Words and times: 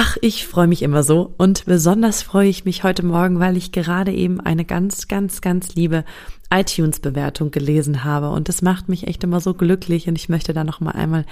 Ach, 0.00 0.16
ich 0.20 0.46
freue 0.46 0.68
mich 0.68 0.82
immer 0.82 1.02
so. 1.02 1.34
Und 1.38 1.64
besonders 1.64 2.22
freue 2.22 2.48
ich 2.48 2.64
mich 2.64 2.84
heute 2.84 3.04
Morgen, 3.04 3.40
weil 3.40 3.56
ich 3.56 3.72
gerade 3.72 4.12
eben 4.12 4.38
eine 4.38 4.64
ganz, 4.64 5.08
ganz, 5.08 5.40
ganz 5.40 5.74
liebe 5.74 6.04
iTunes-Bewertung 6.50 7.50
gelesen 7.50 8.04
habe. 8.04 8.30
Und 8.30 8.48
das 8.48 8.62
macht 8.62 8.88
mich 8.88 9.08
echt 9.08 9.24
immer 9.24 9.40
so 9.40 9.54
glücklich. 9.54 10.06
Und 10.06 10.16
ich 10.16 10.28
möchte 10.28 10.52
da 10.52 10.62
noch 10.62 10.78
mal 10.78 10.92
einmal 10.92 11.24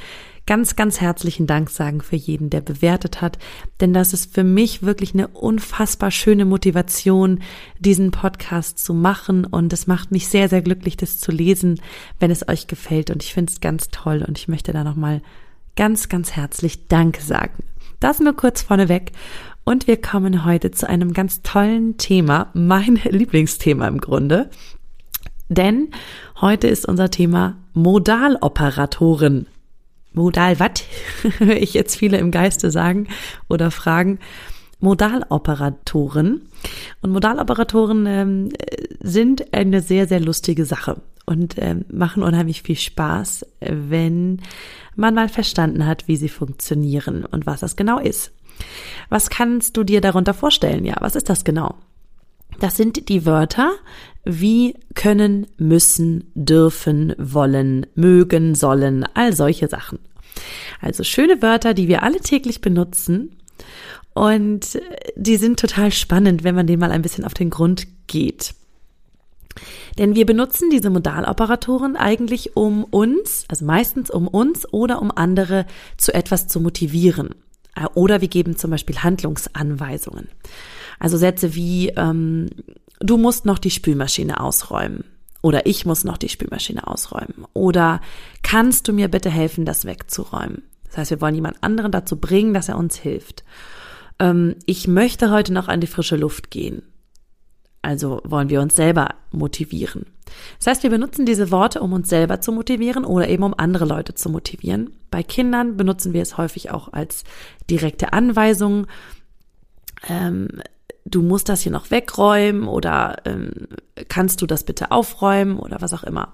ganz, 0.46 0.74
ganz 0.74 1.00
herzlichen 1.00 1.46
Dank 1.46 1.70
sagen 1.70 2.00
für 2.00 2.16
jeden, 2.16 2.50
der 2.50 2.60
bewertet 2.60 3.20
hat, 3.20 3.38
denn 3.80 3.92
das 3.92 4.12
ist 4.12 4.34
für 4.34 4.42
mich 4.42 4.82
wirklich 4.82 5.14
eine 5.14 5.28
unfassbar 5.28 6.10
schöne 6.10 6.44
Motivation, 6.44 7.42
diesen 7.78 8.10
Podcast 8.10 8.80
zu 8.80 8.94
machen. 8.94 9.44
Und 9.44 9.72
es 9.72 9.86
macht 9.86 10.10
mich 10.10 10.26
sehr, 10.26 10.48
sehr 10.48 10.62
glücklich, 10.62 10.96
das 10.96 11.20
zu 11.20 11.30
lesen, 11.30 11.80
wenn 12.18 12.32
es 12.32 12.48
euch 12.48 12.66
gefällt. 12.66 13.12
Und 13.12 13.22
ich 13.22 13.32
finde 13.32 13.52
es 13.52 13.60
ganz 13.60 13.90
toll. 13.90 14.24
Und 14.26 14.38
ich 14.38 14.48
möchte 14.48 14.72
da 14.72 14.82
noch 14.82 14.96
mal 14.96 15.22
ganz, 15.76 16.08
ganz 16.08 16.32
herzlich 16.32 16.88
Danke 16.88 17.22
sagen. 17.22 17.62
Das 18.06 18.20
nur 18.20 18.36
kurz 18.36 18.62
vorneweg. 18.62 19.10
Und 19.64 19.88
wir 19.88 20.00
kommen 20.00 20.44
heute 20.44 20.70
zu 20.70 20.88
einem 20.88 21.12
ganz 21.12 21.42
tollen 21.42 21.96
Thema, 21.98 22.50
mein 22.54 22.94
Lieblingsthema 23.02 23.88
im 23.88 24.00
Grunde. 24.00 24.48
Denn 25.48 25.88
heute 26.40 26.68
ist 26.68 26.86
unser 26.86 27.10
Thema 27.10 27.56
Modaloperatoren. 27.72 29.48
Modal 30.12 30.60
was? 30.60 30.84
Höre 31.38 31.56
ich 31.56 31.74
jetzt 31.74 31.96
viele 31.96 32.18
im 32.18 32.30
Geiste 32.30 32.70
sagen 32.70 33.08
oder 33.48 33.72
fragen. 33.72 34.20
Modaloperatoren. 34.78 36.42
Und 37.00 37.10
Modaloperatoren 37.10 38.06
ähm, 38.06 38.48
sind 39.00 39.52
eine 39.52 39.80
sehr, 39.80 40.06
sehr 40.06 40.20
lustige 40.20 40.64
Sache 40.64 41.02
und 41.26 41.56
ähm, 41.58 41.84
machen 41.92 42.22
unheimlich 42.22 42.62
viel 42.62 42.76
Spaß, 42.76 43.46
wenn 43.60 44.40
man 44.94 45.14
mal 45.14 45.28
verstanden 45.28 45.86
hat, 45.86 46.08
wie 46.08 46.16
sie 46.16 46.28
funktionieren 46.28 47.24
und 47.24 47.46
was 47.46 47.60
das 47.60 47.76
genau 47.76 47.98
ist. 47.98 48.32
Was 49.10 49.28
kannst 49.28 49.76
du 49.76 49.84
dir 49.84 50.00
darunter 50.00 50.32
vorstellen? 50.32 50.84
Ja, 50.84 50.96
was 51.00 51.16
ist 51.16 51.28
das 51.28 51.44
genau? 51.44 51.74
Das 52.60 52.76
sind 52.76 53.08
die 53.10 53.26
Wörter 53.26 53.72
wie 54.26 54.74
können, 54.94 55.46
müssen, 55.56 56.32
dürfen, 56.34 57.14
wollen, 57.16 57.86
mögen, 57.94 58.56
sollen, 58.56 59.06
all 59.14 59.32
solche 59.32 59.68
Sachen. 59.68 60.00
Also 60.80 61.04
schöne 61.04 61.40
Wörter, 61.42 61.74
die 61.74 61.86
wir 61.86 62.02
alle 62.02 62.18
täglich 62.18 62.60
benutzen 62.60 63.36
und 64.14 64.80
die 65.14 65.36
sind 65.36 65.60
total 65.60 65.92
spannend, 65.92 66.42
wenn 66.42 66.56
man 66.56 66.66
dem 66.66 66.80
mal 66.80 66.90
ein 66.90 67.02
bisschen 67.02 67.24
auf 67.24 67.34
den 67.34 67.50
Grund 67.50 67.86
geht. 68.08 68.54
Denn 69.98 70.14
wir 70.14 70.26
benutzen 70.26 70.70
diese 70.70 70.90
Modaloperatoren 70.90 71.96
eigentlich, 71.96 72.56
um 72.56 72.84
uns, 72.84 73.44
also 73.48 73.64
meistens 73.64 74.10
um 74.10 74.28
uns 74.28 74.70
oder 74.72 75.00
um 75.00 75.10
andere 75.14 75.66
zu 75.96 76.12
etwas 76.12 76.48
zu 76.48 76.60
motivieren. 76.60 77.30
Äh, 77.74 77.86
oder 77.94 78.20
wir 78.20 78.28
geben 78.28 78.56
zum 78.56 78.70
Beispiel 78.70 78.98
Handlungsanweisungen. 78.98 80.28
Also 80.98 81.16
Sätze 81.16 81.54
wie, 81.54 81.88
ähm, 81.90 82.48
du 83.00 83.16
musst 83.16 83.46
noch 83.46 83.58
die 83.58 83.70
Spülmaschine 83.70 84.40
ausräumen. 84.40 85.04
Oder 85.42 85.66
ich 85.66 85.86
muss 85.86 86.04
noch 86.04 86.18
die 86.18 86.28
Spülmaschine 86.28 86.86
ausräumen. 86.86 87.44
Oder 87.52 88.00
kannst 88.42 88.88
du 88.88 88.92
mir 88.92 89.08
bitte 89.08 89.30
helfen, 89.30 89.64
das 89.64 89.84
wegzuräumen? 89.84 90.62
Das 90.88 90.98
heißt, 90.98 91.10
wir 91.10 91.20
wollen 91.20 91.34
jemand 91.34 91.62
anderen 91.62 91.92
dazu 91.92 92.16
bringen, 92.16 92.54
dass 92.54 92.68
er 92.68 92.78
uns 92.78 92.96
hilft. 92.96 93.44
Ähm, 94.18 94.56
ich 94.66 94.88
möchte 94.88 95.30
heute 95.30 95.52
noch 95.52 95.68
an 95.68 95.80
die 95.80 95.86
frische 95.86 96.16
Luft 96.16 96.50
gehen. 96.50 96.82
Also 97.86 98.20
wollen 98.24 98.50
wir 98.50 98.60
uns 98.60 98.74
selber 98.74 99.10
motivieren. 99.30 100.06
Das 100.58 100.66
heißt, 100.66 100.82
wir 100.82 100.90
benutzen 100.90 101.24
diese 101.24 101.52
Worte, 101.52 101.80
um 101.80 101.92
uns 101.92 102.08
selber 102.08 102.40
zu 102.40 102.50
motivieren 102.50 103.04
oder 103.04 103.28
eben 103.28 103.44
um 103.44 103.54
andere 103.56 103.84
Leute 103.84 104.12
zu 104.16 104.28
motivieren. 104.28 104.90
Bei 105.08 105.22
Kindern 105.22 105.76
benutzen 105.76 106.12
wir 106.12 106.20
es 106.20 106.36
häufig 106.36 106.72
auch 106.72 106.92
als 106.92 107.22
direkte 107.70 108.12
Anweisung. 108.12 108.88
Ähm, 110.08 110.48
du 111.04 111.22
musst 111.22 111.48
das 111.48 111.60
hier 111.60 111.70
noch 111.70 111.92
wegräumen 111.92 112.66
oder 112.66 113.18
ähm, 113.24 113.52
kannst 114.08 114.42
du 114.42 114.46
das 114.46 114.64
bitte 114.64 114.90
aufräumen 114.90 115.56
oder 115.56 115.80
was 115.80 115.94
auch 115.94 116.02
immer. 116.02 116.32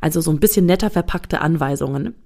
Also 0.00 0.20
so 0.20 0.32
ein 0.32 0.40
bisschen 0.40 0.66
netter 0.66 0.90
verpackte 0.90 1.40
Anweisungen. 1.40 2.16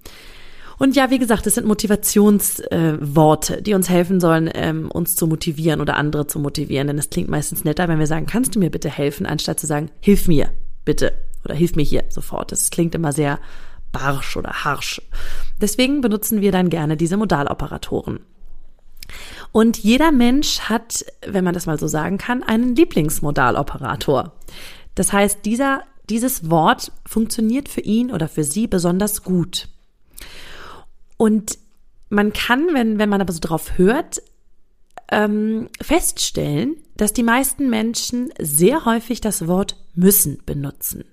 Und 0.77 0.95
ja, 0.95 1.09
wie 1.09 1.19
gesagt, 1.19 1.47
es 1.47 1.55
sind 1.55 1.67
Motivationsworte, 1.67 3.57
äh, 3.57 3.61
die 3.61 3.73
uns 3.73 3.89
helfen 3.89 4.19
sollen, 4.19 4.49
ähm, 4.53 4.91
uns 4.91 5.15
zu 5.15 5.27
motivieren 5.27 5.81
oder 5.81 5.97
andere 5.97 6.27
zu 6.27 6.39
motivieren. 6.39 6.87
Denn 6.87 6.97
es 6.97 7.09
klingt 7.09 7.29
meistens 7.29 7.63
netter, 7.63 7.87
wenn 7.87 7.99
wir 7.99 8.07
sagen, 8.07 8.25
kannst 8.25 8.55
du 8.55 8.59
mir 8.59 8.69
bitte 8.69 8.89
helfen, 8.89 9.25
anstatt 9.25 9.59
zu 9.59 9.67
sagen, 9.67 9.89
hilf 10.01 10.27
mir 10.27 10.51
bitte 10.83 11.13
oder 11.45 11.55
hilf 11.55 11.75
mir 11.75 11.83
hier 11.83 12.03
sofort. 12.09 12.51
Das 12.51 12.69
klingt 12.71 12.95
immer 12.95 13.13
sehr 13.13 13.39
barsch 13.91 14.35
oder 14.35 14.65
harsch. 14.65 15.01
Deswegen 15.61 16.01
benutzen 16.01 16.41
wir 16.41 16.51
dann 16.51 16.69
gerne 16.69 16.97
diese 16.97 17.15
Modaloperatoren. 17.15 18.19
Und 19.51 19.77
jeder 19.77 20.11
Mensch 20.11 20.61
hat, 20.61 21.05
wenn 21.25 21.43
man 21.43 21.53
das 21.53 21.65
mal 21.65 21.79
so 21.79 21.87
sagen 21.87 22.17
kann, 22.17 22.43
einen 22.43 22.75
Lieblingsmodaloperator. 22.75 24.33
Das 24.95 25.13
heißt, 25.13 25.45
dieser, 25.45 25.83
dieses 26.09 26.49
Wort 26.49 26.91
funktioniert 27.05 27.69
für 27.69 27.81
ihn 27.81 28.11
oder 28.11 28.27
für 28.27 28.43
sie 28.43 28.67
besonders 28.67 29.23
gut. 29.23 29.69
Und 31.17 31.57
man 32.09 32.33
kann, 32.33 32.67
wenn, 32.73 32.99
wenn 32.99 33.09
man 33.09 33.21
aber 33.21 33.33
so 33.33 33.39
drauf 33.39 33.77
hört, 33.77 34.21
ähm, 35.11 35.69
feststellen, 35.81 36.75
dass 36.97 37.13
die 37.13 37.23
meisten 37.23 37.69
Menschen 37.69 38.31
sehr 38.39 38.85
häufig 38.85 39.21
das 39.21 39.47
Wort 39.47 39.77
müssen 39.93 40.39
benutzen. 40.45 41.03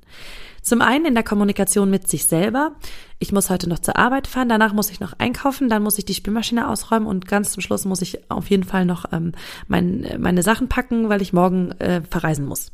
Zum 0.62 0.80
einen 0.80 1.06
in 1.06 1.14
der 1.14 1.24
Kommunikation 1.24 1.90
mit 1.90 2.06
sich 2.06 2.26
selber. 2.26 2.76
Ich 3.18 3.32
muss 3.32 3.50
heute 3.50 3.68
noch 3.68 3.80
zur 3.80 3.98
Arbeit 3.98 4.28
fahren, 4.28 4.48
danach 4.48 4.72
muss 4.72 4.90
ich 4.90 5.00
noch 5.00 5.12
einkaufen, 5.18 5.68
dann 5.68 5.82
muss 5.82 5.98
ich 5.98 6.04
die 6.04 6.14
Spülmaschine 6.14 6.69
ausräumen 6.69 7.08
und 7.08 7.26
ganz 7.26 7.50
zum 7.52 7.62
Schluss 7.62 7.84
muss 7.84 8.00
ich 8.00 8.30
auf 8.30 8.48
jeden 8.48 8.62
Fall 8.62 8.86
noch 8.86 9.12
ähm, 9.12 9.32
mein, 9.66 10.06
meine 10.19 10.44
Sachen 10.44 10.69
packen, 10.69 11.08
weil 11.08 11.20
ich 11.20 11.32
morgen 11.32 11.72
äh, 11.72 12.02
verreisen 12.08 12.46
muss. 12.46 12.70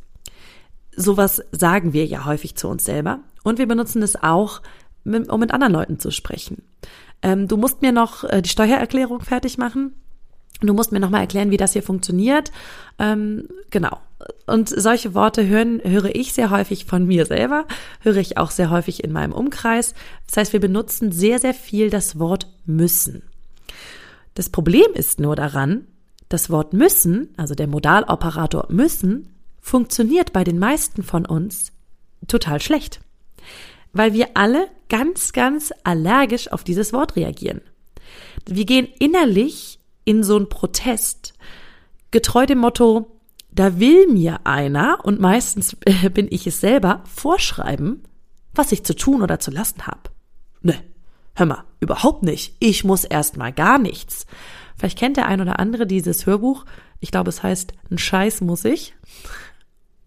Sowas 0.94 1.42
sagen 1.50 1.94
wir 1.94 2.04
ja 2.04 2.26
häufig 2.26 2.56
zu 2.56 2.68
uns 2.68 2.84
selber 2.84 3.20
und 3.42 3.58
wir 3.58 3.66
benutzen 3.66 4.02
es 4.02 4.22
auch, 4.22 4.60
um 5.04 5.40
mit 5.40 5.52
anderen 5.52 5.72
Leuten 5.72 5.98
zu 5.98 6.10
sprechen 6.10 6.62
ähm, 7.22 7.48
du 7.48 7.56
musst 7.56 7.82
mir 7.82 7.92
noch 7.92 8.24
äh, 8.24 8.42
die 8.42 8.48
Steuererklärung 8.48 9.20
fertig 9.20 9.58
machen. 9.58 9.94
Du 10.60 10.74
musst 10.74 10.90
mir 10.90 11.00
noch 11.00 11.10
mal 11.10 11.20
erklären, 11.20 11.50
wie 11.50 11.56
das 11.56 11.72
hier 11.72 11.82
funktioniert. 11.82 12.50
Ähm, 12.98 13.48
genau. 13.70 13.98
Und 14.46 14.68
solche 14.68 15.14
Worte 15.14 15.46
hören, 15.46 15.80
höre 15.84 16.14
ich 16.14 16.32
sehr 16.32 16.50
häufig 16.50 16.84
von 16.84 17.06
mir 17.06 17.26
selber, 17.26 17.66
höre 18.00 18.16
ich 18.16 18.36
auch 18.36 18.50
sehr 18.50 18.70
häufig 18.70 19.04
in 19.04 19.12
meinem 19.12 19.32
Umkreis. 19.32 19.94
Das 20.26 20.36
heißt, 20.36 20.52
wir 20.52 20.60
benutzen 20.60 21.12
sehr, 21.12 21.38
sehr 21.38 21.54
viel 21.54 21.90
das 21.90 22.18
Wort 22.18 22.48
müssen. 22.66 23.22
Das 24.34 24.50
Problem 24.50 24.92
ist 24.94 25.20
nur 25.20 25.36
daran, 25.36 25.86
das 26.28 26.50
Wort 26.50 26.72
müssen, 26.72 27.28
also 27.36 27.54
der 27.54 27.68
Modaloperator 27.68 28.66
müssen, 28.70 29.34
funktioniert 29.60 30.32
bei 30.32 30.44
den 30.44 30.58
meisten 30.58 31.02
von 31.02 31.24
uns 31.24 31.72
total 32.26 32.60
schlecht 32.60 33.00
weil 33.92 34.12
wir 34.12 34.28
alle 34.34 34.68
ganz, 34.88 35.32
ganz 35.32 35.72
allergisch 35.84 36.50
auf 36.52 36.64
dieses 36.64 36.92
Wort 36.92 37.16
reagieren. 37.16 37.60
Wir 38.46 38.64
gehen 38.64 38.88
innerlich 38.98 39.78
in 40.04 40.22
so 40.22 40.36
einen 40.36 40.48
Protest, 40.48 41.34
getreu 42.10 42.46
dem 42.46 42.58
Motto, 42.58 43.18
da 43.50 43.78
will 43.78 44.06
mir 44.06 44.40
einer, 44.44 45.00
und 45.04 45.20
meistens 45.20 45.76
bin 46.12 46.28
ich 46.30 46.46
es 46.46 46.60
selber, 46.60 47.02
vorschreiben, 47.04 48.04
was 48.54 48.72
ich 48.72 48.84
zu 48.84 48.94
tun 48.94 49.22
oder 49.22 49.38
zu 49.40 49.50
lassen 49.50 49.86
habe. 49.86 50.10
Ne, 50.62 50.82
hör 51.34 51.46
mal, 51.46 51.64
überhaupt 51.80 52.22
nicht. 52.22 52.56
Ich 52.58 52.84
muss 52.84 53.04
erst 53.04 53.36
mal 53.36 53.52
gar 53.52 53.78
nichts. 53.78 54.26
Vielleicht 54.76 54.98
kennt 54.98 55.16
der 55.16 55.26
ein 55.26 55.40
oder 55.40 55.58
andere 55.58 55.86
dieses 55.86 56.26
Hörbuch. 56.26 56.64
Ich 57.00 57.10
glaube, 57.10 57.30
es 57.30 57.42
heißt, 57.42 57.72
ein 57.90 57.98
Scheiß 57.98 58.40
muss 58.40 58.64
ich. 58.64 58.94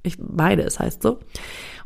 Ich 0.03 0.17
meine, 0.17 0.63
es 0.63 0.79
heißt 0.79 1.01
so. 1.01 1.19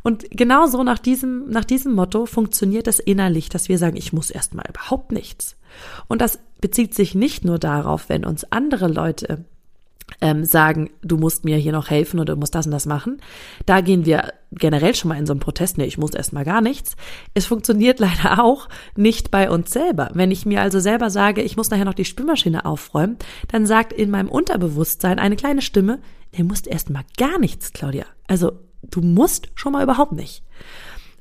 Und 0.06 0.30
genau 0.30 0.68
so 0.68 0.84
nach 0.84 1.00
diesem, 1.00 1.50
nach 1.50 1.64
diesem 1.64 1.92
Motto 1.92 2.26
funktioniert 2.26 2.86
es 2.86 3.00
innerlich, 3.00 3.48
dass 3.48 3.68
wir 3.68 3.76
sagen, 3.76 3.96
ich 3.96 4.12
muss 4.12 4.30
erstmal 4.30 4.64
überhaupt 4.68 5.10
nichts. 5.10 5.56
Und 6.06 6.20
das 6.20 6.38
bezieht 6.60 6.94
sich 6.94 7.16
nicht 7.16 7.44
nur 7.44 7.58
darauf, 7.58 8.08
wenn 8.08 8.24
uns 8.24 8.44
andere 8.52 8.86
Leute 8.86 9.44
ähm, 10.20 10.44
sagen, 10.44 10.90
du 11.02 11.16
musst 11.16 11.44
mir 11.44 11.56
hier 11.56 11.72
noch 11.72 11.90
helfen 11.90 12.20
oder 12.20 12.34
du 12.34 12.38
musst 12.38 12.54
das 12.54 12.66
und 12.66 12.70
das 12.70 12.86
machen. 12.86 13.20
Da 13.66 13.80
gehen 13.80 14.06
wir 14.06 14.32
generell 14.52 14.94
schon 14.94 15.08
mal 15.08 15.18
in 15.18 15.26
so 15.26 15.32
einen 15.32 15.40
Protest, 15.40 15.76
nee, 15.76 15.86
ich 15.86 15.98
muss 15.98 16.14
erstmal 16.14 16.44
gar 16.44 16.60
nichts. 16.60 16.94
Es 17.34 17.46
funktioniert 17.46 17.98
leider 17.98 18.44
auch 18.44 18.68
nicht 18.94 19.32
bei 19.32 19.50
uns 19.50 19.72
selber. 19.72 20.10
Wenn 20.14 20.30
ich 20.30 20.46
mir 20.46 20.60
also 20.60 20.78
selber 20.78 21.10
sage, 21.10 21.42
ich 21.42 21.56
muss 21.56 21.70
nachher 21.70 21.84
noch 21.84 21.94
die 21.94 22.04
Spülmaschine 22.04 22.64
aufräumen, 22.64 23.16
dann 23.48 23.66
sagt 23.66 23.92
in 23.92 24.12
meinem 24.12 24.28
Unterbewusstsein 24.28 25.18
eine 25.18 25.34
kleine 25.34 25.62
Stimme, 25.62 25.98
du 26.30 26.44
musst 26.44 26.68
erstmal 26.68 27.02
gar 27.16 27.40
nichts, 27.40 27.72
Claudia. 27.72 28.04
Also 28.28 28.52
du 28.82 29.00
musst 29.00 29.48
schon 29.54 29.72
mal 29.72 29.82
überhaupt 29.82 30.12
nicht. 30.12 30.42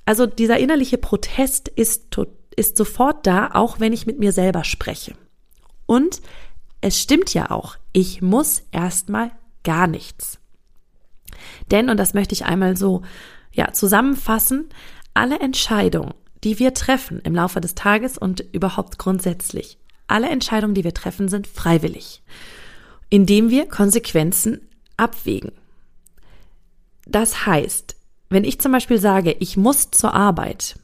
Also 0.05 0.25
dieser 0.25 0.57
innerliche 0.59 0.97
Protest 0.97 1.67
ist, 1.67 2.17
ist 2.55 2.77
sofort 2.77 3.25
da, 3.25 3.51
auch 3.53 3.79
wenn 3.79 3.93
ich 3.93 4.05
mit 4.05 4.19
mir 4.19 4.31
selber 4.31 4.63
spreche. 4.63 5.15
Und 5.85 6.21
es 6.81 7.01
stimmt 7.01 7.33
ja 7.33 7.51
auch, 7.51 7.77
ich 7.93 8.21
muss 8.21 8.63
erstmal 8.71 9.31
gar 9.63 9.87
nichts. 9.87 10.39
Denn, 11.71 11.89
und 11.89 11.97
das 11.97 12.13
möchte 12.13 12.33
ich 12.33 12.45
einmal 12.45 12.77
so, 12.77 13.01
ja, 13.51 13.71
zusammenfassen, 13.71 14.69
alle 15.13 15.39
Entscheidungen, 15.39 16.13
die 16.43 16.59
wir 16.59 16.73
treffen 16.73 17.19
im 17.21 17.33
Laufe 17.33 17.61
des 17.61 17.73
Tages 17.73 18.17
und 18.17 18.41
überhaupt 18.51 18.99
grundsätzlich, 18.99 19.79
alle 20.07 20.29
Entscheidungen, 20.29 20.75
die 20.75 20.83
wir 20.83 20.93
treffen, 20.93 21.27
sind 21.29 21.47
freiwillig, 21.47 22.21
indem 23.09 23.49
wir 23.49 23.67
Konsequenzen 23.67 24.61
abwägen. 24.97 25.51
Das 27.05 27.45
heißt, 27.45 27.95
wenn 28.29 28.43
ich 28.43 28.59
zum 28.59 28.71
Beispiel 28.71 28.97
sage, 28.97 29.35
ich 29.39 29.57
muss 29.57 29.91
zur 29.91 30.13
Arbeit, 30.13 30.75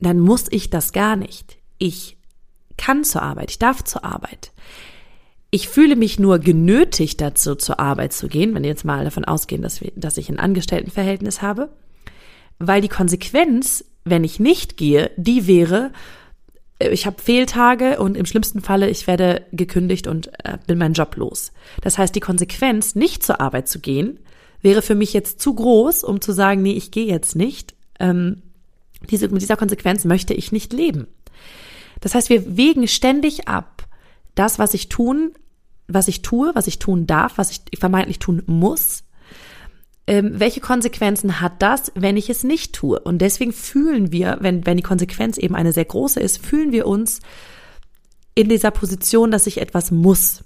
dann 0.00 0.20
muss 0.20 0.46
ich 0.50 0.70
das 0.70 0.92
gar 0.92 1.16
nicht. 1.16 1.56
Ich 1.78 2.16
kann 2.76 3.04
zur 3.04 3.22
Arbeit, 3.22 3.50
ich 3.50 3.58
darf 3.58 3.84
zur 3.84 4.04
Arbeit. 4.04 4.52
Ich 5.50 5.68
fühle 5.68 5.96
mich 5.96 6.18
nur 6.18 6.38
genötigt 6.38 7.20
dazu, 7.20 7.54
zur 7.54 7.78
Arbeit 7.78 8.12
zu 8.12 8.28
gehen, 8.28 8.54
wenn 8.54 8.62
wir 8.62 8.70
jetzt 8.70 8.84
mal 8.84 9.04
davon 9.04 9.24
ausgehen, 9.24 9.60
dass, 9.60 9.80
wir, 9.80 9.92
dass 9.96 10.16
ich 10.16 10.28
ein 10.30 10.38
Angestelltenverhältnis 10.38 11.42
habe, 11.42 11.68
weil 12.58 12.80
die 12.80 12.88
Konsequenz, 12.88 13.84
wenn 14.04 14.24
ich 14.24 14.40
nicht 14.40 14.76
gehe, 14.76 15.10
die 15.16 15.46
wäre, 15.46 15.92
äh, 16.78 16.88
ich 16.88 17.06
habe 17.06 17.20
Fehltage 17.20 17.98
und 17.98 18.16
im 18.16 18.24
schlimmsten 18.24 18.62
Falle, 18.62 18.88
ich 18.88 19.06
werde 19.06 19.44
gekündigt 19.52 20.06
und 20.06 20.28
äh, 20.44 20.56
bin 20.66 20.78
meinen 20.78 20.94
Job 20.94 21.16
los. 21.16 21.52
Das 21.82 21.98
heißt, 21.98 22.14
die 22.14 22.20
Konsequenz, 22.20 22.94
nicht 22.94 23.22
zur 23.22 23.40
Arbeit 23.40 23.68
zu 23.68 23.78
gehen, 23.78 24.20
wäre 24.62 24.82
für 24.82 24.94
mich 24.94 25.12
jetzt 25.12 25.40
zu 25.40 25.54
groß, 25.54 26.04
um 26.04 26.20
zu 26.20 26.32
sagen, 26.32 26.62
nee, 26.62 26.72
ich 26.72 26.90
gehe 26.90 27.06
jetzt 27.06 27.36
nicht. 27.36 27.74
Ähm, 27.98 28.42
diese, 29.10 29.28
mit 29.28 29.42
dieser 29.42 29.56
Konsequenz 29.56 30.04
möchte 30.04 30.34
ich 30.34 30.52
nicht 30.52 30.72
leben. 30.72 31.08
Das 32.00 32.14
heißt, 32.14 32.30
wir 32.30 32.56
wägen 32.56 32.88
ständig 32.88 33.48
ab, 33.48 33.86
das, 34.34 34.58
was 34.58 34.74
ich 34.74 34.88
tun, 34.88 35.32
was 35.88 36.08
ich 36.08 36.22
tue, 36.22 36.52
was 36.54 36.66
ich 36.66 36.78
tun 36.78 37.06
darf, 37.06 37.36
was 37.36 37.50
ich 37.50 37.78
vermeintlich 37.78 38.18
tun 38.18 38.42
muss. 38.46 39.04
Ähm, 40.06 40.32
welche 40.34 40.60
Konsequenzen 40.60 41.40
hat 41.40 41.60
das, 41.60 41.92
wenn 41.94 42.16
ich 42.16 42.30
es 42.30 42.44
nicht 42.44 42.74
tue? 42.74 42.98
Und 42.98 43.18
deswegen 43.18 43.52
fühlen 43.52 44.10
wir, 44.10 44.38
wenn, 44.40 44.66
wenn 44.66 44.76
die 44.76 44.82
Konsequenz 44.82 45.38
eben 45.38 45.54
eine 45.54 45.72
sehr 45.72 45.84
große 45.84 46.18
ist, 46.18 46.44
fühlen 46.44 46.72
wir 46.72 46.86
uns 46.86 47.20
in 48.34 48.48
dieser 48.48 48.70
Position, 48.70 49.30
dass 49.30 49.46
ich 49.46 49.60
etwas 49.60 49.90
muss 49.90 50.44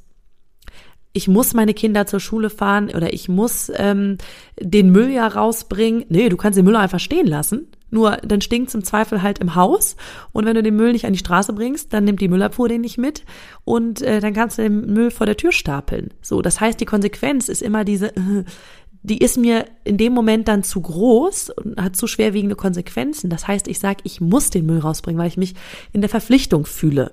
ich 1.16 1.28
muss 1.28 1.54
meine 1.54 1.72
Kinder 1.72 2.06
zur 2.06 2.20
Schule 2.20 2.50
fahren 2.50 2.90
oder 2.94 3.14
ich 3.14 3.30
muss 3.30 3.72
ähm, 3.74 4.18
den 4.60 4.90
Müll 4.90 5.10
ja 5.10 5.26
rausbringen. 5.26 6.04
Nee, 6.10 6.28
du 6.28 6.36
kannst 6.36 6.58
den 6.58 6.66
Müll 6.66 6.76
einfach 6.76 7.00
stehen 7.00 7.26
lassen. 7.26 7.68
Nur 7.90 8.18
dann 8.18 8.42
stinkt 8.42 8.74
im 8.74 8.84
Zweifel 8.84 9.22
halt 9.22 9.38
im 9.38 9.54
Haus. 9.54 9.96
Und 10.32 10.44
wenn 10.44 10.56
du 10.56 10.62
den 10.62 10.76
Müll 10.76 10.92
nicht 10.92 11.06
an 11.06 11.14
die 11.14 11.18
Straße 11.18 11.54
bringst, 11.54 11.94
dann 11.94 12.04
nimmt 12.04 12.20
die 12.20 12.28
Müllabfuhr 12.28 12.68
den 12.68 12.82
nicht 12.82 12.98
mit 12.98 13.24
und 13.64 14.02
äh, 14.02 14.20
dann 14.20 14.34
kannst 14.34 14.58
du 14.58 14.62
den 14.62 14.92
Müll 14.92 15.10
vor 15.10 15.24
der 15.24 15.38
Tür 15.38 15.52
stapeln. 15.52 16.12
So, 16.20 16.42
das 16.42 16.60
heißt, 16.60 16.78
die 16.80 16.84
Konsequenz 16.84 17.48
ist 17.48 17.62
immer 17.62 17.84
diese, 17.84 18.12
die 19.02 19.18
ist 19.18 19.38
mir 19.38 19.64
in 19.84 19.96
dem 19.96 20.12
Moment 20.12 20.48
dann 20.48 20.64
zu 20.64 20.82
groß 20.82 21.48
und 21.50 21.80
hat 21.80 21.96
zu 21.96 22.06
schwerwiegende 22.06 22.56
Konsequenzen. 22.56 23.30
Das 23.30 23.48
heißt, 23.48 23.68
ich 23.68 23.78
sage, 23.78 24.00
ich 24.04 24.20
muss 24.20 24.50
den 24.50 24.66
Müll 24.66 24.80
rausbringen, 24.80 25.18
weil 25.18 25.28
ich 25.28 25.38
mich 25.38 25.54
in 25.92 26.02
der 26.02 26.10
Verpflichtung 26.10 26.66
fühle. 26.66 27.12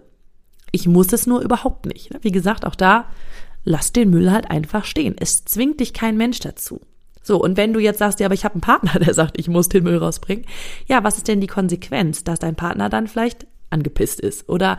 Ich 0.74 0.88
muss 0.88 1.14
es 1.14 1.26
nur 1.26 1.40
überhaupt 1.40 1.86
nicht. 1.86 2.10
Wie 2.22 2.32
gesagt, 2.34 2.66
auch 2.66 2.76
da 2.76 3.06
lass 3.63 3.94
den 3.94 4.10
Müll 4.10 4.31
halt 4.31 4.50
einfach 4.50 4.86
stehen. 4.86 5.15
Es 5.19 5.45
zwingt 5.45 5.80
dich 5.80 5.94
kein 5.94 6.18
Mensch 6.18 6.39
dazu. 6.39 6.81
So, 7.21 7.42
und 7.42 7.56
wenn 7.56 7.71
du 7.71 7.80
jetzt 7.80 8.00
sagst, 8.00 8.19
ja, 8.19 8.25
aber 8.25 8.36
ich 8.36 8.44
habe 8.44 8.56
einen 8.56 8.62
Partner, 8.62 9.00
der 9.00 9.13
sagt, 9.13 9.39
ich 9.39 9.48
muss 9.48 9.69
den 9.69 9.83
Müll 9.83 9.98
rausbringen, 9.98 10.45
ja, 10.88 11.04
was 11.04 11.18
ist 11.18 11.27
denn 11.27 11.42
die 11.42 11.48
Konsequenz, 11.48 12.24
dass 12.24 12.39
dein 12.39 12.56
Partner 12.56 12.89
dann 12.89 13.07
vielleicht 13.07 13.48
angepisst 13.69 14.19
ist 14.19 14.48
oder 14.48 14.77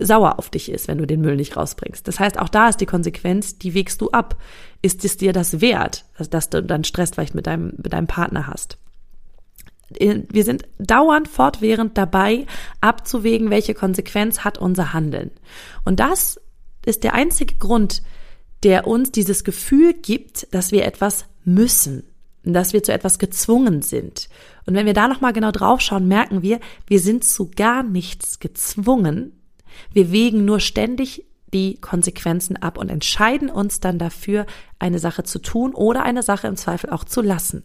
sauer 0.00 0.38
auf 0.38 0.48
dich 0.48 0.70
ist, 0.70 0.88
wenn 0.88 0.98
du 0.98 1.06
den 1.06 1.20
Müll 1.20 1.36
nicht 1.36 1.56
rausbringst. 1.56 2.08
Das 2.08 2.18
heißt, 2.18 2.38
auch 2.38 2.48
da 2.48 2.68
ist 2.68 2.80
die 2.80 2.86
Konsequenz, 2.86 3.58
die 3.58 3.74
wägst 3.74 4.00
du 4.00 4.10
ab. 4.10 4.36
Ist 4.80 5.04
es 5.04 5.18
dir 5.18 5.34
das 5.34 5.60
wert, 5.60 6.06
dass 6.30 6.48
du 6.48 6.62
dann 6.62 6.84
Stress 6.84 7.10
vielleicht 7.10 7.34
mit 7.34 7.46
deinem, 7.46 7.74
mit 7.76 7.92
deinem 7.92 8.06
Partner 8.06 8.46
hast? 8.46 8.78
Wir 9.90 10.44
sind 10.44 10.62
dauernd 10.78 11.28
fortwährend 11.28 11.98
dabei, 11.98 12.46
abzuwägen, 12.80 13.50
welche 13.50 13.74
Konsequenz 13.74 14.44
hat 14.44 14.56
unser 14.56 14.92
Handeln. 14.92 15.32
Und 15.84 15.98
das 15.98 16.40
ist 16.86 17.02
der 17.02 17.14
einzige 17.14 17.56
Grund, 17.56 18.02
der 18.62 18.86
uns 18.86 19.10
dieses 19.10 19.44
Gefühl 19.44 19.94
gibt, 19.94 20.52
dass 20.54 20.72
wir 20.72 20.84
etwas 20.84 21.26
müssen, 21.44 22.04
dass 22.42 22.72
wir 22.72 22.82
zu 22.82 22.92
etwas 22.92 23.18
gezwungen 23.18 23.82
sind. 23.82 24.28
Und 24.66 24.74
wenn 24.74 24.86
wir 24.86 24.94
da 24.94 25.08
nochmal 25.08 25.32
genau 25.32 25.50
draufschauen, 25.50 26.06
merken 26.08 26.42
wir, 26.42 26.60
wir 26.86 27.00
sind 27.00 27.24
zu 27.24 27.50
gar 27.54 27.82
nichts 27.82 28.38
gezwungen. 28.38 29.32
Wir 29.92 30.12
wägen 30.12 30.44
nur 30.44 30.60
ständig 30.60 31.24
die 31.52 31.80
Konsequenzen 31.80 32.56
ab 32.56 32.78
und 32.78 32.90
entscheiden 32.90 33.50
uns 33.50 33.80
dann 33.80 33.98
dafür, 33.98 34.46
eine 34.78 34.98
Sache 34.98 35.24
zu 35.24 35.40
tun 35.40 35.74
oder 35.74 36.02
eine 36.02 36.22
Sache 36.22 36.46
im 36.46 36.56
Zweifel 36.56 36.90
auch 36.90 37.04
zu 37.04 37.22
lassen. 37.22 37.64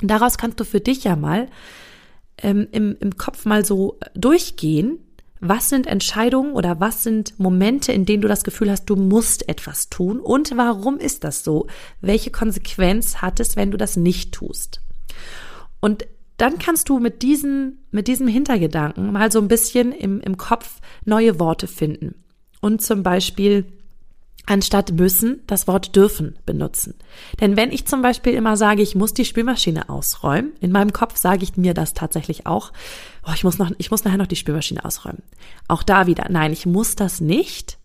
Daraus 0.00 0.38
kannst 0.38 0.58
du 0.58 0.64
für 0.64 0.80
dich 0.80 1.04
ja 1.04 1.14
mal 1.14 1.48
ähm, 2.38 2.66
im, 2.72 2.96
im 2.98 3.16
Kopf 3.16 3.44
mal 3.44 3.64
so 3.64 3.98
durchgehen, 4.14 4.98
was 5.46 5.68
sind 5.68 5.86
Entscheidungen 5.86 6.52
oder 6.52 6.80
was 6.80 7.02
sind 7.02 7.38
Momente, 7.38 7.92
in 7.92 8.06
denen 8.06 8.22
du 8.22 8.28
das 8.28 8.44
Gefühl 8.44 8.70
hast, 8.70 8.86
du 8.86 8.96
musst 8.96 9.46
etwas 9.48 9.90
tun 9.90 10.18
und 10.18 10.56
warum 10.56 10.98
ist 10.98 11.22
das 11.22 11.44
so? 11.44 11.66
Welche 12.00 12.30
Konsequenz 12.30 13.16
hat 13.16 13.40
es, 13.40 13.54
wenn 13.54 13.70
du 13.70 13.76
das 13.76 13.96
nicht 13.96 14.32
tust? 14.32 14.80
Und 15.80 16.06
dann 16.38 16.58
kannst 16.58 16.88
du 16.88 16.98
mit 16.98 17.22
diesen, 17.22 17.84
mit 17.90 18.08
diesem 18.08 18.26
Hintergedanken 18.26 19.12
mal 19.12 19.30
so 19.30 19.38
ein 19.38 19.48
bisschen 19.48 19.92
im, 19.92 20.20
im 20.20 20.38
Kopf 20.38 20.80
neue 21.04 21.38
Worte 21.38 21.66
finden. 21.66 22.24
Und 22.62 22.80
zum 22.80 23.02
Beispiel 23.02 23.66
anstatt 24.46 24.92
müssen 24.92 25.42
das 25.46 25.66
Wort 25.66 25.96
dürfen 25.96 26.36
benutzen. 26.46 26.94
Denn 27.40 27.56
wenn 27.56 27.72
ich 27.72 27.86
zum 27.86 28.02
Beispiel 28.02 28.34
immer 28.34 28.56
sage, 28.56 28.82
ich 28.82 28.94
muss 28.94 29.14
die 29.14 29.24
Spülmaschine 29.24 29.88
ausräumen, 29.88 30.52
in 30.60 30.72
meinem 30.72 30.92
Kopf 30.92 31.16
sage 31.16 31.44
ich 31.44 31.56
mir 31.56 31.74
das 31.74 31.94
tatsächlich 31.94 32.46
auch, 32.46 32.72
oh, 33.26 33.32
ich 33.34 33.44
muss 33.44 33.58
noch, 33.58 33.70
ich 33.78 33.90
muss 33.90 34.04
nachher 34.04 34.18
noch 34.18 34.26
die 34.26 34.36
Spülmaschine 34.36 34.84
ausräumen. 34.84 35.22
Auch 35.68 35.82
da 35.82 36.06
wieder, 36.06 36.26
nein, 36.30 36.52
ich 36.52 36.66
muss 36.66 36.96
das 36.96 37.20
nicht. 37.20 37.78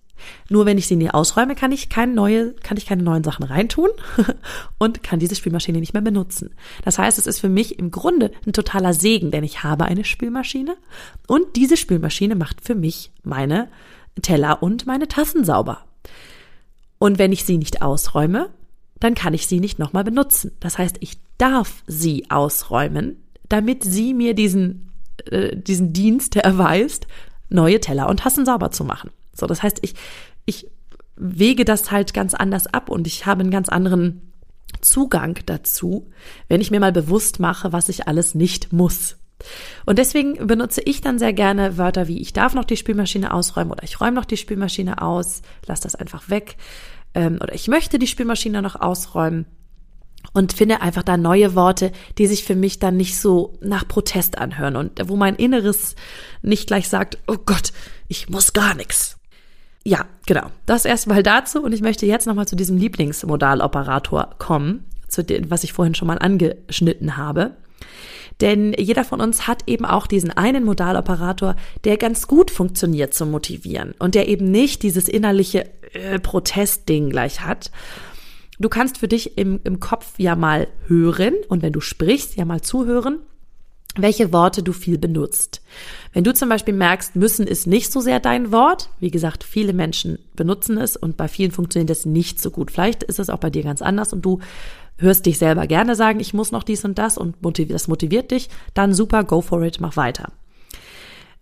Nur 0.50 0.66
wenn 0.66 0.78
ich 0.78 0.88
sie 0.88 0.98
nie 0.98 1.10
ausräume, 1.10 1.56
kann 1.56 1.72
ich 1.72 1.90
keine 1.90 2.14
neue, 2.14 2.54
kann 2.56 2.76
ich 2.78 2.86
keine 2.86 3.04
neuen 3.04 3.24
Sachen 3.24 3.44
reintun 3.44 3.90
und 4.78 5.02
kann 5.02 5.20
diese 5.20 5.36
Spülmaschine 5.36 5.80
nicht 5.80 5.94
mehr 5.94 6.02
benutzen. 6.02 6.54
Das 6.84 6.98
heißt, 7.00 7.18
es 7.18 7.28
ist 7.28 7.40
für 7.40 7.50
mich 7.50 7.80
im 7.80 7.92
Grunde 7.92 8.32
ein 8.46 8.54
totaler 8.54 8.94
Segen, 8.94 9.32
denn 9.32 9.46
ich 9.46 9.64
habe 9.64 9.86
eine 9.86 10.04
Spülmaschine 10.04 10.76
und 11.28 11.56
diese 11.56 11.78
Spülmaschine 11.78 12.36
macht 12.36 12.62
für 12.62 12.76
mich 12.76 13.12
meine 13.24 13.70
Teller 14.22 14.62
und 14.62 14.86
meine 14.86 15.08
Tassen 15.08 15.46
sauber. 15.46 15.86
Und 17.00 17.18
wenn 17.18 17.32
ich 17.32 17.46
sie 17.46 17.58
nicht 17.58 17.82
ausräume, 17.82 18.50
dann 19.00 19.16
kann 19.16 19.34
ich 19.34 19.48
sie 19.48 19.60
nicht 19.60 19.80
nochmal 19.80 20.04
benutzen. 20.04 20.52
Das 20.60 20.78
heißt, 20.78 20.98
ich 21.00 21.18
darf 21.38 21.84
sie 21.88 22.30
ausräumen, 22.30 23.24
damit 23.48 23.84
sie 23.84 24.14
mir 24.14 24.36
diesen, 24.36 24.92
äh, 25.32 25.56
diesen 25.56 25.94
Dienst 25.94 26.36
erweist, 26.36 27.08
neue 27.50 27.80
Teller 27.80 28.10
und 28.10 28.20
Tassen 28.20 28.46
sauber 28.46 28.72
zu 28.72 28.84
machen. 28.84 29.10
So, 29.34 29.48
das 29.48 29.64
heißt, 29.64 29.80
ich, 29.82 29.96
ich 30.46 30.68
wege 31.16 31.66
das 31.66 31.92
halt 31.92 32.14
ganz 32.14 32.34
anders 32.34 32.68
ab 32.68 32.90
und 32.90 33.08
ich 33.08 33.26
habe 33.26 33.42
einen 33.42 33.52
ganz 33.52 33.70
anderen 33.70 34.34
Zugang 34.82 35.40
dazu, 35.46 36.10
wenn 36.48 36.62
ich 36.62 36.72
mir 36.72 36.80
mal 36.80 36.92
bewusst 36.92 37.40
mache, 37.40 37.74
was 37.74 37.90
ich 37.90 38.08
alles 38.08 38.36
nicht 38.36 38.72
muss. 38.72 39.18
Und 39.86 40.00
deswegen 40.00 40.48
benutze 40.48 40.82
ich 40.82 41.02
dann 41.02 41.20
sehr 41.20 41.34
gerne 41.34 41.78
Wörter 41.78 42.08
wie 42.08 42.22
ich 42.22 42.34
darf 42.34 42.54
noch 42.54 42.66
die 42.66 42.78
Spülmaschine 42.78 43.34
ausräumen 43.34 43.72
oder 43.72 43.84
ich 43.84 44.00
räume 44.02 44.14
noch 44.14 44.26
die 44.26 44.38
Spülmaschine 44.38 45.02
aus, 45.02 45.42
lass 45.66 45.80
das 45.80 45.96
einfach 45.96 46.30
weg 46.30 46.58
ähm, 47.14 47.40
oder 47.42 47.54
ich 47.54 47.68
möchte 47.68 48.00
die 48.00 48.08
Spülmaschine 48.08 48.62
noch 48.62 48.76
ausräumen 48.76 49.46
und 50.34 50.54
finde 50.54 50.82
einfach 50.82 51.04
da 51.04 51.18
neue 51.18 51.56
Worte, 51.56 51.92
die 52.18 52.28
sich 52.28 52.44
für 52.44 52.56
mich 52.56 52.80
dann 52.80 52.98
nicht 52.98 53.20
so 53.20 53.58
nach 53.62 53.88
Protest 53.88 54.38
anhören 54.38 54.76
und 54.76 55.00
wo 55.08 55.16
mein 55.16 55.36
Inneres 55.36 55.96
nicht 56.42 56.68
gleich 56.68 56.90
sagt, 56.90 57.18
oh 57.28 57.38
Gott, 57.46 57.72
ich 58.08 58.30
muss 58.30 58.54
gar 58.54 58.76
nichts. 58.76 59.18
Ja, 59.84 60.06
genau. 60.26 60.52
Das 60.66 60.86
erstmal 60.86 61.24
dazu 61.24 61.64
und 61.64 61.72
ich 61.72 61.82
möchte 61.82 62.06
jetzt 62.06 62.28
nochmal 62.28 62.48
zu 62.48 62.56
diesem 62.56 62.78
Lieblingsmodaloperator 62.78 64.36
kommen, 64.38 64.86
zu 65.08 65.24
dem, 65.24 65.50
was 65.50 65.64
ich 65.64 65.74
vorhin 65.74 65.96
schon 65.96 66.08
mal 66.08 66.20
angeschnitten 66.20 67.18
habe. 67.18 67.56
Denn 68.42 68.74
jeder 68.78 69.04
von 69.04 69.20
uns 69.20 69.48
hat 69.48 69.64
eben 69.68 69.86
auch 69.86 70.08
diesen 70.08 70.32
einen 70.32 70.64
Modaloperator, 70.64 71.56
der 71.84 71.98
ganz 71.98 72.28
gut 72.28 72.52
funktioniert 72.52 73.14
zum 73.14 73.32
Motivieren 73.32 73.94
und 74.00 74.16
der 74.16 74.28
eben 74.28 74.50
nicht 74.50 74.84
dieses 74.84 75.10
innerliche 75.10 75.66
äh, 75.94 76.20
Protestding 76.20 77.10
gleich 77.10 77.42
hat. 77.42 77.72
Du 78.60 78.70
kannst 78.70 78.98
für 78.98 79.08
dich 79.08 79.38
im, 79.38 79.60
im 79.64 79.80
Kopf 79.80 80.14
ja 80.18 80.36
mal 80.36 80.68
hören 80.88 81.36
und 81.48 81.62
wenn 81.62 81.74
du 81.74 81.82
sprichst, 81.82 82.36
ja 82.36 82.46
mal 82.46 82.62
zuhören, 82.62 83.20
welche 83.98 84.32
Worte 84.32 84.64
du 84.64 84.72
viel 84.72 84.98
benutzt. 84.98 85.62
Wenn 86.14 86.24
du 86.24 86.34
zum 86.34 86.50
Beispiel 86.50 86.74
merkst, 86.74 87.16
müssen 87.16 87.48
ist 87.48 87.68
nicht 87.68 87.92
so 87.92 88.02
sehr 88.02 88.20
dein 88.20 88.52
Wort, 88.52 88.90
wie 89.00 89.12
gesagt, 89.12 89.44
viele 89.44 89.74
Menschen 89.74 90.20
benutzen 90.36 90.78
es 90.78 90.96
und 90.96 91.18
bei 91.18 91.28
vielen 91.28 91.52
funktioniert 91.52 91.90
das 91.90 92.06
nicht 92.06 92.40
so 92.40 92.52
gut. 92.52 92.72
Vielleicht 92.72 93.04
ist 93.04 93.20
es 93.20 93.30
auch 93.30 93.40
bei 93.40 93.50
dir 93.50 93.64
ganz 93.64 93.82
anders 93.82 94.14
und 94.14 94.24
du 94.24 94.40
hörst 95.00 95.26
dich 95.26 95.38
selber 95.38 95.68
gerne 95.68 95.96
sagen, 95.96 96.20
ich 96.20 96.34
muss 96.34 96.52
noch 96.52 96.64
dies 96.64 96.86
und 96.86 96.98
das 96.98 97.18
und 97.18 97.36
das 97.42 97.88
motiviert 97.88 98.32
dich, 98.32 98.50
dann 98.74 98.94
super, 98.94 99.24
go 99.24 99.42
for 99.42 99.62
it, 99.64 99.80
mach 99.82 99.98
weiter. 99.98 100.32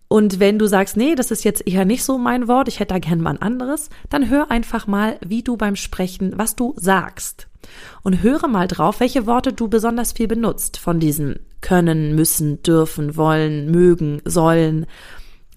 Und 0.10 0.40
wenn 0.40 0.58
du 0.58 0.68
sagst, 0.68 0.96
nee, 0.96 1.16
das 1.16 1.32
ist 1.32 1.44
jetzt 1.44 1.68
eher 1.68 1.84
nicht 1.84 2.04
so 2.04 2.18
mein 2.18 2.48
Wort, 2.48 2.70
ich 2.70 2.80
hätte 2.80 2.94
da 2.94 3.00
gern 3.00 3.20
mal 3.20 3.32
ein 3.32 3.42
anderes, 3.42 3.90
dann 4.10 4.30
hör 4.30 4.50
einfach 4.52 4.88
mal, 4.88 5.18
wie 5.26 5.44
du 5.44 5.58
beim 5.58 5.76
Sprechen, 5.76 6.34
was 6.38 6.56
du 6.56 6.74
sagst. 6.78 7.48
Und 8.04 8.24
höre 8.24 8.48
mal 8.48 8.68
drauf, 8.68 9.02
welche 9.02 9.26
Worte 9.26 9.52
du 9.52 9.68
besonders 9.68 10.14
viel 10.14 10.28
benutzt 10.28 10.78
von 10.78 11.02
diesen 11.02 11.40
können, 11.60 12.16
müssen, 12.16 12.64
dürfen, 12.64 13.18
wollen, 13.18 13.70
mögen, 13.70 14.22
sollen. 14.24 14.86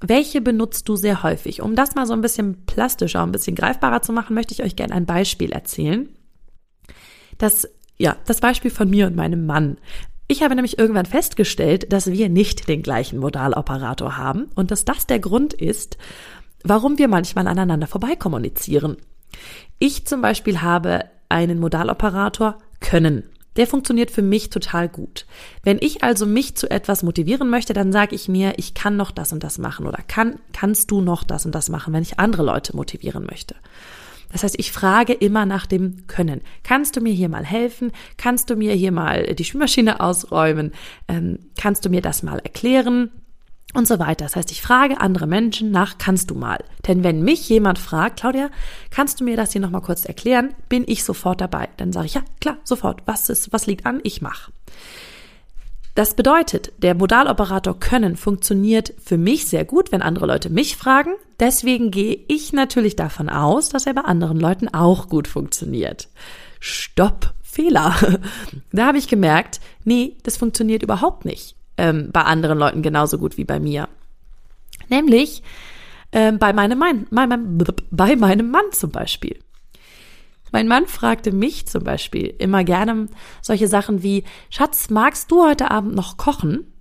Welche 0.01 0.41
benutzt 0.41 0.89
du 0.89 0.97
sehr 0.97 1.23
häufig? 1.23 1.63
Um 1.63 1.77
das 1.77 1.95
mal 1.95 2.07
so 2.07 2.15
ein 2.15 2.23
bisschen 2.23 2.67
plastischer, 2.67 3.23
ein 3.23 3.33
bisschen 3.33 3.55
greifbarer 3.55 4.03
zu 4.03 4.13
machen, 4.13 4.35
möchte 4.35 4.55
ich 4.55 4.65
euch 4.65 4.75
gerne 4.75 4.95
ein 4.95 5.07
Beispiel 5.07 5.53
erzählen. 5.53 6.09
Das, 7.39 7.69
ja, 8.01 8.17
das 8.25 8.41
Beispiel 8.41 8.71
von 8.71 8.89
mir 8.89 9.07
und 9.07 9.15
meinem 9.15 9.45
Mann. 9.45 9.77
Ich 10.27 10.43
habe 10.43 10.55
nämlich 10.55 10.79
irgendwann 10.79 11.05
festgestellt, 11.05 11.93
dass 11.93 12.11
wir 12.11 12.31
nicht 12.31 12.67
den 12.67 12.83
gleichen 12.83 13.19
Modaloperator 13.19 14.17
haben 14.17 14.47
und 14.55 14.71
dass 14.71 14.87
das 14.87 15.07
der 15.07 15.19
Grund 15.19 15.53
ist, 15.53 15.99
warum 16.65 16.97
wir 16.97 17.09
manchmal 17.09 17.47
aneinander 17.47 17.87
vorbeikommunizieren. 17.87 18.97
Ich 19.79 20.07
zum 20.07 20.23
Beispiel 20.23 20.63
habe 20.63 21.05
einen 21.29 21.59
Modaloperator 21.59 22.59
können. 22.81 23.25
Der 23.57 23.67
funktioniert 23.67 24.11
für 24.11 24.23
mich 24.23 24.49
total 24.49 24.89
gut. 24.89 25.27
Wenn 25.63 25.77
ich 25.79 26.03
also 26.03 26.25
mich 26.25 26.55
zu 26.57 26.71
etwas 26.71 27.03
motivieren 27.03 27.51
möchte, 27.51 27.75
dann 27.75 27.93
sage 27.93 28.15
ich 28.15 28.29
mir, 28.29 28.55
ich 28.57 28.73
kann 28.73 28.97
noch 28.97 29.11
das 29.11 29.33
und 29.35 29.45
das 29.45 29.59
machen 29.59 29.87
oder 29.87 30.03
kann, 30.09 30.39
kannst 30.55 30.91
du 30.91 31.03
noch 31.03 31.23
das 31.23 31.45
und 31.45 31.55
das 31.55 31.69
machen, 31.69 31.93
wenn 31.93 32.03
ich 32.03 32.19
andere 32.19 32.45
Leute 32.45 32.75
motivieren 32.75 33.27
möchte. 33.29 33.57
Das 34.33 34.45
heißt, 34.45 34.59
ich 34.59 34.73
frage 34.73 35.13
immer 35.13 35.47
nach 35.47 35.67
dem 35.67 36.07
Können. 36.07 36.41
Kannst 36.63 36.97
du 36.97 37.01
mir 37.01 37.13
hier 37.13 37.29
mal 37.29 37.45
helfen? 37.45 37.93
Kannst 38.17 38.51
du 38.51 38.57
mir 38.57 38.75
hier 38.75 38.93
mal 38.93 39.35
die 39.35 39.45
Spülmaschine 39.45 40.01
ausräumen? 40.01 40.73
Ähm, 41.09 41.39
kannst 41.59 41.85
du 41.85 41.91
mir 41.91 42.01
das 42.01 42.23
mal 42.23 42.39
erklären? 42.39 43.11
Und 43.73 43.87
so 43.87 44.01
weiter. 44.01 44.25
Das 44.25 44.35
heißt, 44.35 44.51
ich 44.51 44.63
frage 44.63 45.01
andere 45.01 45.29
Menschen 45.29 45.71
nach, 45.71 45.97
kannst 45.99 46.31
du 46.31 46.35
mal? 46.35 46.59
Denn 46.89 47.05
wenn 47.05 47.23
mich 47.23 47.49
jemand 47.49 47.79
fragt, 47.79 48.19
Claudia, 48.19 48.51
kannst 48.91 49.21
du 49.21 49.25
mir 49.25 49.37
das 49.37 49.53
hier 49.53 49.61
nochmal 49.61 49.81
kurz 49.81 50.05
erklären, 50.05 50.55
bin 50.69 50.83
ich 50.89 51.05
sofort 51.05 51.41
dabei. 51.41 51.69
Dann 51.77 51.93
sage 51.93 52.07
ich, 52.07 52.15
ja, 52.15 52.23
klar, 52.41 52.57
sofort. 52.65 53.03
Was 53.07 53.29
ist, 53.29 53.53
was 53.53 53.67
liegt 53.67 53.87
an? 53.87 54.01
Ich 54.03 54.23
mach. 54.23 54.51
Das 56.01 56.15
bedeutet, 56.15 56.73
der 56.79 56.95
Modaloperator 56.95 57.79
können 57.79 58.17
funktioniert 58.17 58.95
für 59.05 59.19
mich 59.19 59.45
sehr 59.45 59.67
gut, 59.67 59.93
wenn 59.93 60.01
andere 60.01 60.25
Leute 60.25 60.49
mich 60.49 60.79
fragen. 60.79 61.11
Deswegen 61.39 61.91
gehe 61.91 62.25
ich 62.27 62.55
natürlich 62.55 62.97
davon 62.97 63.29
aus, 63.29 63.69
dass 63.69 63.85
er 63.85 63.93
bei 63.93 64.01
anderen 64.01 64.41
Leuten 64.41 64.69
auch 64.69 65.11
gut 65.11 65.29
funktioniert. 65.29 66.09
Stopp, 66.59 67.35
Fehler. 67.43 67.95
Da 68.73 68.87
habe 68.87 68.97
ich 68.97 69.09
gemerkt, 69.09 69.61
nee, 69.85 70.17
das 70.23 70.39
funktioniert 70.39 70.83
überhaupt 70.83 71.27
nicht 71.27 71.55
ähm, 71.77 72.09
bei 72.11 72.23
anderen 72.23 72.59
Leuten 72.59 72.81
genauso 72.81 73.19
gut 73.19 73.37
wie 73.37 73.45
bei 73.45 73.61
mir. 73.61 73.87
Nämlich 74.89 75.43
ähm, 76.13 76.39
bei, 76.39 76.55
meinem 76.55 76.79
Mann, 76.79 77.09
mein, 77.11 77.59
bei 77.91 78.17
meinem 78.17 78.51
Mann 78.51 78.73
zum 78.73 78.91
Beispiel. 78.91 79.39
Mein 80.53 80.69
Mann 80.69 80.87
fragte 80.87 81.33
mich 81.33 81.67
zum 81.67 81.85
Beispiel 81.85 82.35
immer 82.39 82.65
gerne 82.65 83.09
solche 83.43 83.69
Sachen 83.69 84.03
wie, 84.03 84.25
Schatz, 84.51 84.91
magst 84.91 85.31
du 85.31 85.45
heute 85.45 85.71
Abend 85.71 85.95
noch 85.95 86.17
kochen? 86.17 86.73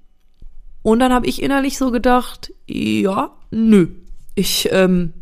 Und 0.81 0.99
dann 0.99 1.13
habe 1.13 1.27
ich 1.27 1.41
innerlich 1.41 1.77
so 1.77 1.91
gedacht, 1.91 2.53
ja, 2.65 3.31
nö. 3.51 3.87
Ich, 4.35 4.69
ähm, 4.71 5.13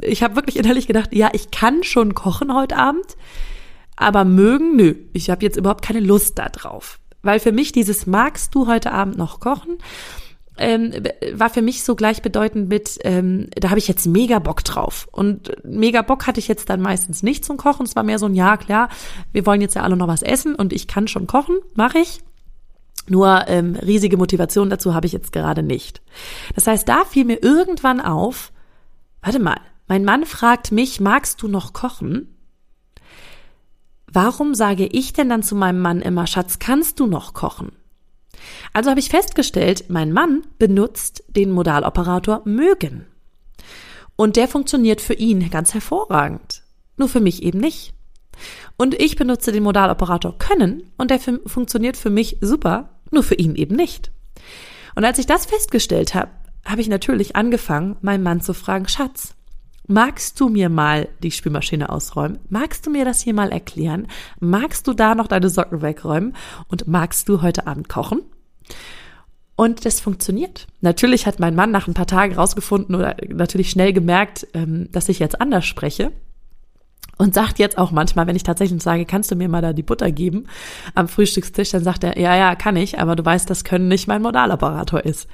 ich 0.00 0.22
habe 0.22 0.36
wirklich 0.36 0.56
innerlich 0.56 0.86
gedacht, 0.86 1.12
ja, 1.12 1.30
ich 1.32 1.50
kann 1.50 1.82
schon 1.82 2.14
kochen 2.14 2.54
heute 2.54 2.76
Abend, 2.76 3.16
aber 3.96 4.24
mögen, 4.24 4.76
nö. 4.76 4.94
Ich 5.12 5.30
habe 5.30 5.44
jetzt 5.44 5.56
überhaupt 5.56 5.84
keine 5.84 6.00
Lust 6.00 6.38
da 6.38 6.48
drauf. 6.48 7.00
Weil 7.22 7.40
für 7.40 7.52
mich 7.52 7.72
dieses 7.72 8.06
magst 8.06 8.54
du 8.54 8.66
heute 8.66 8.92
Abend 8.92 9.16
noch 9.16 9.40
kochen, 9.40 9.78
ähm, 10.56 10.92
war 11.32 11.50
für 11.50 11.62
mich 11.62 11.82
so 11.82 11.96
gleichbedeutend 11.96 12.68
mit, 12.68 12.98
ähm, 13.02 13.48
da 13.56 13.70
habe 13.70 13.78
ich 13.78 13.88
jetzt 13.88 14.06
mega 14.06 14.38
Bock 14.38 14.62
drauf. 14.64 15.08
Und 15.10 15.52
mega 15.64 16.02
Bock 16.02 16.26
hatte 16.26 16.40
ich 16.40 16.48
jetzt 16.48 16.70
dann 16.70 16.80
meistens 16.80 17.22
nicht 17.22 17.44
zum 17.44 17.56
Kochen. 17.56 17.86
Es 17.86 17.96
war 17.96 18.02
mehr 18.02 18.18
so 18.18 18.26
ein, 18.26 18.34
ja 18.34 18.56
klar, 18.56 18.88
wir 19.32 19.46
wollen 19.46 19.60
jetzt 19.60 19.74
ja 19.74 19.82
alle 19.82 19.96
noch 19.96 20.08
was 20.08 20.22
essen 20.22 20.54
und 20.54 20.72
ich 20.72 20.86
kann 20.86 21.08
schon 21.08 21.26
kochen, 21.26 21.56
mache 21.74 21.98
ich. 21.98 22.20
Nur 23.08 23.48
ähm, 23.48 23.76
riesige 23.76 24.16
Motivation 24.16 24.70
dazu 24.70 24.94
habe 24.94 25.06
ich 25.06 25.12
jetzt 25.12 25.32
gerade 25.32 25.62
nicht. 25.62 26.00
Das 26.54 26.66
heißt, 26.66 26.88
da 26.88 27.04
fiel 27.04 27.24
mir 27.24 27.42
irgendwann 27.42 28.00
auf, 28.00 28.52
warte 29.20 29.40
mal, 29.40 29.60
mein 29.88 30.04
Mann 30.04 30.24
fragt 30.24 30.72
mich, 30.72 31.00
magst 31.00 31.42
du 31.42 31.48
noch 31.48 31.72
kochen? 31.72 32.34
Warum 34.10 34.54
sage 34.54 34.86
ich 34.86 35.12
denn 35.12 35.28
dann 35.28 35.42
zu 35.42 35.56
meinem 35.56 35.80
Mann 35.80 36.00
immer, 36.00 36.26
Schatz, 36.26 36.58
kannst 36.58 37.00
du 37.00 37.06
noch 37.06 37.34
kochen? 37.34 37.72
Also 38.72 38.90
habe 38.90 39.00
ich 39.00 39.08
festgestellt, 39.08 39.86
mein 39.88 40.12
Mann 40.12 40.42
benutzt 40.58 41.24
den 41.28 41.50
Modaloperator 41.50 42.42
mögen. 42.44 43.06
Und 44.16 44.36
der 44.36 44.48
funktioniert 44.48 45.00
für 45.00 45.14
ihn 45.14 45.50
ganz 45.50 45.74
hervorragend. 45.74 46.62
Nur 46.96 47.08
für 47.08 47.20
mich 47.20 47.42
eben 47.42 47.58
nicht. 47.58 47.94
Und 48.76 48.94
ich 49.00 49.16
benutze 49.16 49.52
den 49.52 49.62
Modaloperator 49.62 50.38
können 50.38 50.90
und 50.96 51.10
der 51.10 51.20
funktioniert 51.20 51.96
für 51.96 52.10
mich 52.10 52.38
super, 52.40 52.90
nur 53.10 53.22
für 53.22 53.36
ihn 53.36 53.54
eben 53.54 53.76
nicht. 53.76 54.10
Und 54.94 55.04
als 55.04 55.18
ich 55.18 55.26
das 55.26 55.46
festgestellt 55.46 56.14
habe, 56.14 56.30
habe 56.64 56.80
ich 56.80 56.88
natürlich 56.88 57.36
angefangen, 57.36 57.96
meinen 58.00 58.22
Mann 58.22 58.40
zu 58.40 58.54
fragen, 58.54 58.88
Schatz, 58.88 59.34
Magst 59.86 60.40
du 60.40 60.48
mir 60.48 60.70
mal 60.70 61.10
die 61.22 61.30
Spülmaschine 61.30 61.90
ausräumen? 61.90 62.38
Magst 62.48 62.86
du 62.86 62.90
mir 62.90 63.04
das 63.04 63.20
hier 63.20 63.34
mal 63.34 63.52
erklären? 63.52 64.06
Magst 64.40 64.86
du 64.86 64.94
da 64.94 65.14
noch 65.14 65.26
deine 65.26 65.50
Socken 65.50 65.82
wegräumen? 65.82 66.34
Und 66.68 66.88
magst 66.88 67.28
du 67.28 67.42
heute 67.42 67.66
Abend 67.66 67.90
kochen? 67.90 68.22
Und 69.56 69.84
das 69.84 70.00
funktioniert. 70.00 70.66
Natürlich 70.80 71.26
hat 71.26 71.38
mein 71.38 71.54
Mann 71.54 71.70
nach 71.70 71.86
ein 71.86 71.94
paar 71.94 72.06
Tagen 72.08 72.34
rausgefunden 72.34 72.94
oder 72.94 73.16
natürlich 73.28 73.70
schnell 73.70 73.92
gemerkt, 73.92 74.46
ähm, 74.52 74.88
dass 74.90 75.08
ich 75.08 75.20
jetzt 75.20 75.40
anders 75.40 75.64
spreche. 75.64 76.10
Und 77.16 77.34
sagt 77.34 77.60
jetzt 77.60 77.78
auch 77.78 77.92
manchmal, 77.92 78.26
wenn 78.26 78.34
ich 78.34 78.42
tatsächlich 78.42 78.82
sage, 78.82 79.04
kannst 79.04 79.30
du 79.30 79.36
mir 79.36 79.48
mal 79.48 79.62
da 79.62 79.72
die 79.72 79.84
Butter 79.84 80.10
geben 80.10 80.48
am 80.96 81.06
Frühstückstisch, 81.06 81.70
dann 81.70 81.84
sagt 81.84 82.02
er, 82.02 82.18
ja, 82.18 82.34
ja, 82.36 82.56
kann 82.56 82.76
ich, 82.76 82.98
aber 82.98 83.14
du 83.14 83.24
weißt, 83.24 83.48
das 83.48 83.62
Können 83.62 83.86
nicht 83.86 84.08
mein 84.08 84.22
Modaloperator 84.22 85.04
ist. 85.04 85.28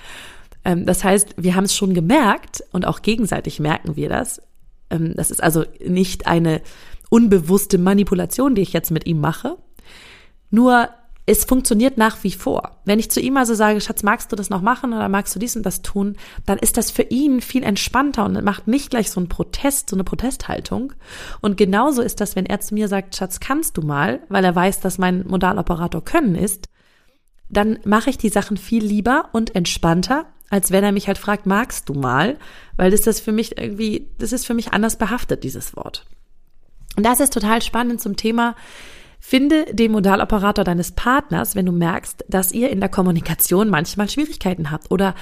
Ähm, 0.65 0.85
das 0.85 1.05
heißt, 1.05 1.35
wir 1.39 1.55
haben 1.55 1.65
es 1.65 1.75
schon 1.75 1.95
gemerkt 1.95 2.63
und 2.73 2.87
auch 2.87 3.01
gegenseitig 3.01 3.61
merken 3.61 3.97
wir 3.97 4.11
das. 4.11 4.43
Ähm, 4.91 5.15
das 5.17 5.31
ist 5.31 5.43
also 5.43 5.65
nicht 5.83 6.27
eine 6.27 6.61
unbewusste 7.09 7.79
Manipulation, 7.79 8.55
die 8.55 8.63
ich 8.63 8.75
jetzt 8.75 8.91
mit 8.91 9.07
ihm 9.07 9.21
mache. 9.21 9.57
Nur 10.51 10.91
es 11.31 11.45
funktioniert 11.45 11.97
nach 11.97 12.25
wie 12.25 12.33
vor. 12.33 12.81
Wenn 12.85 12.99
ich 12.99 13.09
zu 13.09 13.21
ihm 13.21 13.37
also 13.37 13.55
sage, 13.55 13.81
Schatz, 13.81 14.03
magst 14.03 14.33
du 14.33 14.37
das 14.37 14.51
noch 14.51 14.63
machen 14.63 14.93
oder 14.93 15.09
magst 15.09 15.33
du 15.33 15.39
dies 15.39 15.55
und 15.55 15.65
das 15.65 15.81
tun, 15.81 16.17
dann 16.45 16.59
ist 16.59 16.77
das 16.77 16.91
für 16.91 17.05
ihn 17.05 17.41
viel 17.41 17.63
entspannter 17.63 18.25
und 18.25 18.43
macht 18.43 18.67
nicht 18.67 18.91
gleich 18.91 19.13
so 19.13 19.21
einen 19.21 19.29
Protest, 19.29 19.91
so 19.91 19.95
eine 19.95 20.03
Protesthaltung. 20.03 20.93
Und 21.41 21.57
genauso 21.57 22.03
ist 22.03 22.21
das, 22.21 22.35
wenn 22.35 22.47
er 22.47 22.59
zu 22.59 22.75
mir 22.75 22.89
sagt, 22.89 23.15
Schatz, 23.15 23.39
kannst 23.39 23.77
du 23.77 23.83
mal, 23.83 24.19
weil 24.29 24.45
er 24.45 24.57
weiß, 24.57 24.81
dass 24.81 24.99
mein 24.99 25.25
Modaloperator 25.25 26.05
können 26.05 26.35
ist, 26.35 26.69
dann 27.49 27.79
mache 27.85 28.11
ich 28.11 28.19
die 28.19 28.29
Sachen 28.29 28.57
viel 28.57 28.85
lieber 28.85 29.29
und 29.33 29.55
entspannter, 29.55 30.27
als 30.51 30.73
wenn 30.73 30.83
er 30.83 30.91
mich 30.91 31.07
halt 31.07 31.19
fragt, 31.19 31.47
magst 31.47 31.89
du 31.89 31.95
mal? 31.95 32.39
Weil 32.77 32.91
das 32.91 33.07
ist 33.07 33.21
für 33.21 33.31
mich 33.31 33.57
irgendwie, 33.57 34.09
das 34.19 34.33
ist 34.33 34.47
für 34.47 34.55
mich 34.55 34.73
anders 34.73 34.99
behaftet, 34.99 35.45
dieses 35.45 35.77
Wort. 35.77 36.07
Und 36.97 37.07
das 37.07 37.21
ist 37.21 37.33
total 37.33 37.63
spannend 37.63 38.01
zum 38.01 38.17
Thema, 38.17 38.57
Finde 39.21 39.67
den 39.73 39.93
Modaloperator 39.93 40.65
deines 40.65 40.93
Partners, 40.93 41.55
wenn 41.55 41.67
du 41.67 41.73
merkst, 41.73 42.25
dass 42.29 42.53
ihr 42.53 42.71
in 42.71 42.81
der 42.81 42.89
Kommunikation 42.89 43.69
manchmal 43.69 44.09
Schwierigkeiten 44.09 44.71
habt 44.71 44.91
oder 44.91 45.15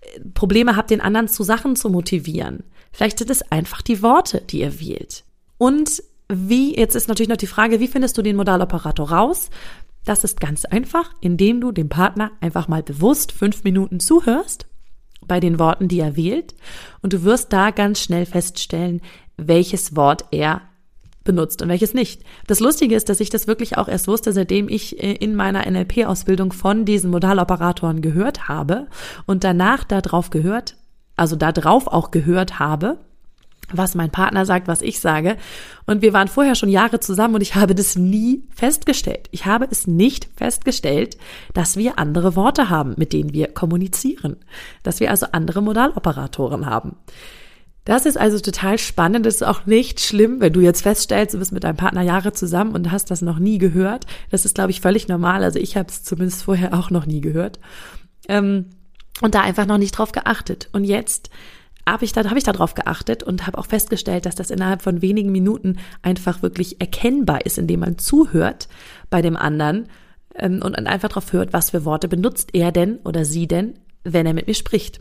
äh, 0.00 0.20
Probleme 0.34 0.76
habt, 0.76 0.90
den 0.90 1.00
anderen 1.00 1.28
zu 1.28 1.42
Sachen 1.42 1.76
zu 1.76 1.90
motivieren. 1.90 2.62
Vielleicht 2.92 3.18
sind 3.18 3.30
es 3.30 3.42
einfach 3.50 3.82
die 3.82 4.02
Worte, 4.02 4.40
die 4.40 4.60
ihr 4.60 4.80
wählt. 4.80 5.24
Und 5.58 6.02
wie, 6.28 6.76
jetzt 6.76 6.94
ist 6.94 7.08
natürlich 7.08 7.28
noch 7.28 7.36
die 7.36 7.48
Frage, 7.48 7.80
wie 7.80 7.88
findest 7.88 8.16
du 8.16 8.22
den 8.22 8.36
Modaloperator 8.36 9.10
raus? 9.10 9.50
Das 10.04 10.24
ist 10.24 10.40
ganz 10.40 10.64
einfach, 10.64 11.12
indem 11.20 11.60
du 11.60 11.72
dem 11.72 11.88
Partner 11.88 12.30
einfach 12.40 12.68
mal 12.68 12.82
bewusst 12.82 13.32
fünf 13.32 13.64
Minuten 13.64 14.00
zuhörst 14.00 14.66
bei 15.26 15.40
den 15.40 15.58
Worten, 15.58 15.88
die 15.88 16.00
er 16.00 16.16
wählt. 16.16 16.54
Und 17.02 17.12
du 17.12 17.24
wirst 17.24 17.52
da 17.52 17.70
ganz 17.70 18.00
schnell 18.00 18.26
feststellen, 18.26 19.02
welches 19.36 19.96
Wort 19.96 20.24
er 20.30 20.62
benutzt 21.24 21.62
und 21.62 21.68
welches 21.68 21.94
nicht. 21.94 22.22
Das 22.46 22.60
Lustige 22.60 22.94
ist, 22.94 23.08
dass 23.08 23.20
ich 23.20 23.30
das 23.30 23.46
wirklich 23.46 23.76
auch 23.76 23.88
erst 23.88 24.08
wusste, 24.08 24.32
seitdem 24.32 24.68
ich 24.68 25.02
äh, 25.02 25.12
in 25.12 25.34
meiner 25.34 25.70
NLP-Ausbildung 25.70 26.52
von 26.52 26.84
diesen 26.84 27.10
Modaloperatoren 27.10 28.00
gehört 28.00 28.48
habe 28.48 28.86
und 29.26 29.44
danach 29.44 29.84
darauf 29.84 30.30
gehört, 30.30 30.76
also 31.16 31.36
darauf 31.36 31.86
auch 31.86 32.10
gehört 32.10 32.58
habe 32.58 32.98
was 33.72 33.94
mein 33.94 34.10
Partner 34.10 34.46
sagt, 34.46 34.68
was 34.68 34.82
ich 34.82 35.00
sage. 35.00 35.36
Und 35.86 36.02
wir 36.02 36.12
waren 36.12 36.28
vorher 36.28 36.54
schon 36.54 36.68
Jahre 36.68 37.00
zusammen 37.00 37.36
und 37.36 37.40
ich 37.40 37.54
habe 37.54 37.74
das 37.74 37.96
nie 37.96 38.42
festgestellt. 38.54 39.28
Ich 39.30 39.46
habe 39.46 39.66
es 39.70 39.86
nicht 39.86 40.28
festgestellt, 40.36 41.16
dass 41.54 41.76
wir 41.76 41.98
andere 41.98 42.36
Worte 42.36 42.70
haben, 42.70 42.94
mit 42.96 43.12
denen 43.12 43.32
wir 43.32 43.48
kommunizieren. 43.48 44.36
Dass 44.82 45.00
wir 45.00 45.10
also 45.10 45.26
andere 45.32 45.62
Modaloperatoren 45.62 46.66
haben. 46.66 46.96
Das 47.84 48.06
ist 48.06 48.18
also 48.18 48.38
total 48.38 48.78
spannend. 48.78 49.26
Das 49.26 49.36
ist 49.36 49.42
auch 49.42 49.66
nicht 49.66 50.00
schlimm, 50.00 50.40
wenn 50.40 50.52
du 50.52 50.60
jetzt 50.60 50.82
feststellst, 50.82 51.34
du 51.34 51.38
bist 51.38 51.52
mit 51.52 51.64
deinem 51.64 51.76
Partner 51.76 52.02
Jahre 52.02 52.32
zusammen 52.32 52.74
und 52.74 52.90
hast 52.90 53.10
das 53.10 53.22
noch 53.22 53.38
nie 53.38 53.58
gehört. 53.58 54.06
Das 54.30 54.44
ist, 54.44 54.54
glaube 54.54 54.70
ich, 54.70 54.80
völlig 54.80 55.08
normal. 55.08 55.42
Also 55.42 55.58
ich 55.58 55.76
habe 55.76 55.88
es 55.88 56.02
zumindest 56.02 56.42
vorher 56.42 56.74
auch 56.74 56.90
noch 56.90 57.06
nie 57.06 57.20
gehört. 57.20 57.58
Ähm, 58.28 58.66
und 59.22 59.34
da 59.34 59.40
einfach 59.40 59.66
noch 59.66 59.78
nicht 59.78 59.92
drauf 59.92 60.12
geachtet. 60.12 60.68
Und 60.72 60.84
jetzt 60.84 61.30
habe 61.86 62.04
ich 62.04 62.12
da 62.12 62.24
habe 62.24 62.38
ich 62.38 62.44
da 62.44 62.52
drauf 62.52 62.74
geachtet 62.74 63.22
und 63.22 63.46
habe 63.46 63.58
auch 63.58 63.66
festgestellt, 63.66 64.26
dass 64.26 64.34
das 64.34 64.50
innerhalb 64.50 64.82
von 64.82 65.02
wenigen 65.02 65.32
Minuten 65.32 65.78
einfach 66.02 66.42
wirklich 66.42 66.80
erkennbar 66.80 67.44
ist, 67.46 67.58
indem 67.58 67.80
man 67.80 67.98
zuhört 67.98 68.68
bei 69.08 69.22
dem 69.22 69.36
anderen 69.36 69.88
ähm, 70.36 70.60
und 70.62 70.74
einfach 70.74 71.08
darauf 71.08 71.32
hört, 71.32 71.52
was 71.52 71.70
für 71.70 71.84
Worte 71.84 72.08
benutzt 72.08 72.50
er 72.52 72.72
denn 72.72 72.98
oder 73.04 73.24
sie 73.24 73.48
denn, 73.48 73.74
wenn 74.04 74.26
er 74.26 74.34
mit 74.34 74.46
mir 74.46 74.54
spricht. 74.54 75.00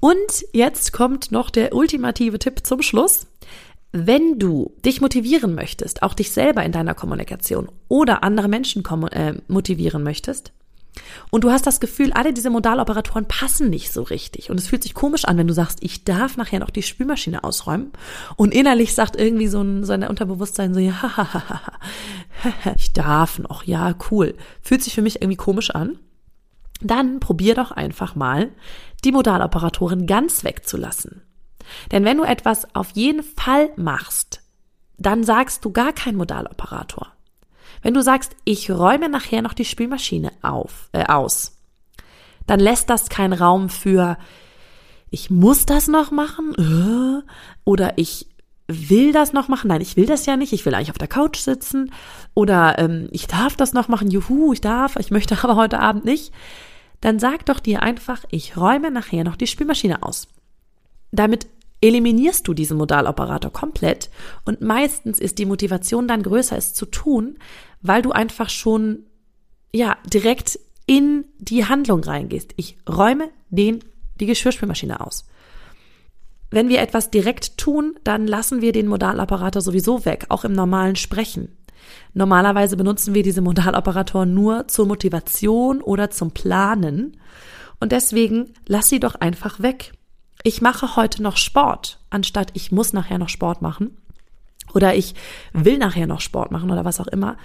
Und 0.00 0.44
jetzt 0.52 0.92
kommt 0.92 1.30
noch 1.30 1.50
der 1.50 1.74
ultimative 1.74 2.38
Tipp 2.38 2.66
zum 2.66 2.82
Schluss. 2.82 3.26
Wenn 3.92 4.38
du 4.38 4.72
dich 4.84 5.00
motivieren 5.00 5.54
möchtest, 5.54 6.02
auch 6.02 6.14
dich 6.14 6.30
selber 6.30 6.64
in 6.64 6.72
deiner 6.72 6.94
Kommunikation 6.94 7.70
oder 7.88 8.22
andere 8.22 8.48
Menschen 8.48 8.84
äh, 9.10 9.34
motivieren 9.48 10.02
möchtest, 10.02 10.52
und 11.30 11.44
du 11.44 11.50
hast 11.50 11.66
das 11.66 11.80
Gefühl, 11.80 12.12
alle 12.12 12.32
diese 12.32 12.50
Modaloperatoren 12.50 13.26
passen 13.26 13.70
nicht 13.70 13.92
so 13.92 14.02
richtig. 14.02 14.50
Und 14.50 14.58
es 14.58 14.66
fühlt 14.66 14.82
sich 14.82 14.94
komisch 14.94 15.24
an, 15.24 15.38
wenn 15.38 15.46
du 15.46 15.54
sagst, 15.54 15.78
ich 15.82 16.04
darf 16.04 16.36
nachher 16.36 16.60
noch 16.60 16.70
die 16.70 16.82
Spülmaschine 16.82 17.44
ausräumen. 17.44 17.92
Und 18.36 18.52
innerlich 18.52 18.94
sagt 18.94 19.16
irgendwie 19.16 19.46
so 19.46 19.62
ein, 19.62 19.84
so 19.84 19.92
ein 19.92 20.02
Unterbewusstsein 20.02 20.74
so, 20.74 20.80
ja, 20.80 21.28
ich 22.76 22.92
darf 22.92 23.38
noch, 23.38 23.64
ja, 23.64 23.94
cool. 24.10 24.34
Fühlt 24.62 24.82
sich 24.82 24.94
für 24.94 25.02
mich 25.02 25.22
irgendwie 25.22 25.36
komisch 25.36 25.70
an. 25.70 25.98
Dann 26.80 27.20
probier 27.20 27.54
doch 27.54 27.70
einfach 27.70 28.14
mal, 28.14 28.50
die 29.04 29.12
Modaloperatoren 29.12 30.06
ganz 30.06 30.44
wegzulassen. 30.44 31.22
Denn 31.92 32.04
wenn 32.04 32.16
du 32.16 32.24
etwas 32.24 32.74
auf 32.74 32.90
jeden 32.90 33.22
Fall 33.22 33.70
machst, 33.76 34.42
dann 34.98 35.24
sagst 35.24 35.64
du 35.64 35.70
gar 35.70 35.92
kein 35.92 36.16
Modaloperator. 36.16 37.08
Wenn 37.82 37.94
du 37.94 38.02
sagst, 38.02 38.36
ich 38.44 38.70
räume 38.70 39.08
nachher 39.08 39.42
noch 39.42 39.54
die 39.54 39.64
Spülmaschine 39.64 40.32
auf, 40.42 40.90
äh, 40.92 41.04
aus, 41.04 41.56
dann 42.46 42.60
lässt 42.60 42.90
das 42.90 43.08
keinen 43.08 43.32
Raum 43.32 43.68
für, 43.68 44.18
ich 45.10 45.30
muss 45.30 45.66
das 45.66 45.88
noch 45.88 46.10
machen 46.10 46.54
äh, 46.56 47.30
oder 47.64 47.96
ich 47.96 48.28
will 48.66 49.12
das 49.12 49.32
noch 49.32 49.48
machen. 49.48 49.68
Nein, 49.68 49.80
ich 49.80 49.96
will 49.96 50.06
das 50.06 50.26
ja 50.26 50.36
nicht. 50.36 50.52
Ich 50.52 50.64
will 50.64 50.74
eigentlich 50.74 50.90
auf 50.90 50.98
der 50.98 51.08
Couch 51.08 51.38
sitzen 51.38 51.92
oder 52.34 52.78
ähm, 52.78 53.08
ich 53.10 53.26
darf 53.26 53.56
das 53.56 53.72
noch 53.72 53.88
machen. 53.88 54.10
Juhu, 54.10 54.52
ich 54.52 54.60
darf. 54.60 54.96
Ich 54.96 55.10
möchte 55.10 55.36
aber 55.42 55.56
heute 55.56 55.80
Abend 55.80 56.04
nicht. 56.04 56.32
Dann 57.00 57.18
sag 57.18 57.46
doch 57.46 57.60
dir 57.60 57.82
einfach, 57.82 58.24
ich 58.30 58.56
räume 58.56 58.90
nachher 58.90 59.24
noch 59.24 59.36
die 59.36 59.46
Spülmaschine 59.46 60.02
aus. 60.02 60.28
Damit 61.12 61.46
eliminierst 61.80 62.46
du 62.46 62.54
diesen 62.54 62.76
Modaloperator 62.76 63.52
komplett 63.52 64.10
und 64.44 64.60
meistens 64.60 65.18
ist 65.18 65.38
die 65.38 65.46
Motivation 65.46 66.06
dann 66.06 66.22
größer, 66.22 66.56
es 66.56 66.74
zu 66.74 66.86
tun, 66.86 67.38
weil 67.80 68.02
du 68.02 68.12
einfach 68.12 68.50
schon, 68.50 69.04
ja, 69.72 69.96
direkt 70.12 70.58
in 70.86 71.24
die 71.38 71.64
Handlung 71.64 72.04
reingehst. 72.04 72.52
Ich 72.56 72.76
räume 72.88 73.30
den, 73.48 73.82
die 74.20 74.26
Geschirrspülmaschine 74.26 75.00
aus. 75.00 75.24
Wenn 76.50 76.68
wir 76.68 76.80
etwas 76.80 77.10
direkt 77.10 77.56
tun, 77.58 77.94
dann 78.02 78.26
lassen 78.26 78.60
wir 78.60 78.72
den 78.72 78.88
Modalapparator 78.88 79.62
sowieso 79.62 80.04
weg, 80.04 80.26
auch 80.28 80.44
im 80.44 80.52
normalen 80.52 80.96
Sprechen. 80.96 81.56
Normalerweise 82.12 82.76
benutzen 82.76 83.14
wir 83.14 83.22
diese 83.22 83.40
Modaloperatoren 83.40 84.32
nur 84.32 84.68
zur 84.68 84.86
Motivation 84.86 85.80
oder 85.80 86.10
zum 86.10 86.32
Planen. 86.32 87.16
Und 87.78 87.92
deswegen 87.92 88.52
lass 88.66 88.88
sie 88.88 89.00
doch 89.00 89.14
einfach 89.14 89.60
weg. 89.60 89.92
Ich 90.42 90.62
mache 90.62 90.96
heute 90.96 91.22
noch 91.22 91.36
Sport, 91.36 92.00
anstatt 92.10 92.50
ich 92.54 92.72
muss 92.72 92.92
nachher 92.92 93.18
noch 93.18 93.28
Sport 93.28 93.62
machen. 93.62 93.96
Oder 94.74 94.94
ich 94.94 95.14
will 95.52 95.78
nachher 95.78 96.06
noch 96.06 96.20
Sport 96.20 96.50
machen 96.50 96.70
oder 96.70 96.84
was 96.84 97.00
auch 97.00 97.08
immer. 97.08 97.36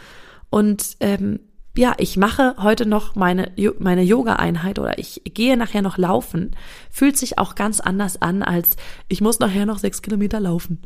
Und 0.50 0.98
ähm, 1.00 1.40
ja, 1.78 1.94
ich 1.98 2.16
mache 2.16 2.56
heute 2.60 2.86
noch 2.86 3.16
meine, 3.16 3.52
meine 3.80 4.04
Yoga-Einheit 4.04 4.80
oder 4.80 4.98
ich 4.98 5.22
gehe 5.26 5.58
nachher 5.58 5.82
noch 5.82 5.98
laufen, 5.98 6.56
fühlt 6.90 7.18
sich 7.18 7.38
auch 7.38 7.56
ganz 7.56 7.82
anders 7.82 8.22
an, 8.22 8.44
als 8.44 8.78
ich 9.10 9.22
muss 9.22 9.40
nachher 9.40 9.66
noch 9.66 9.80
sechs 9.80 10.02
Kilometer 10.02 10.40
laufen. 10.40 10.82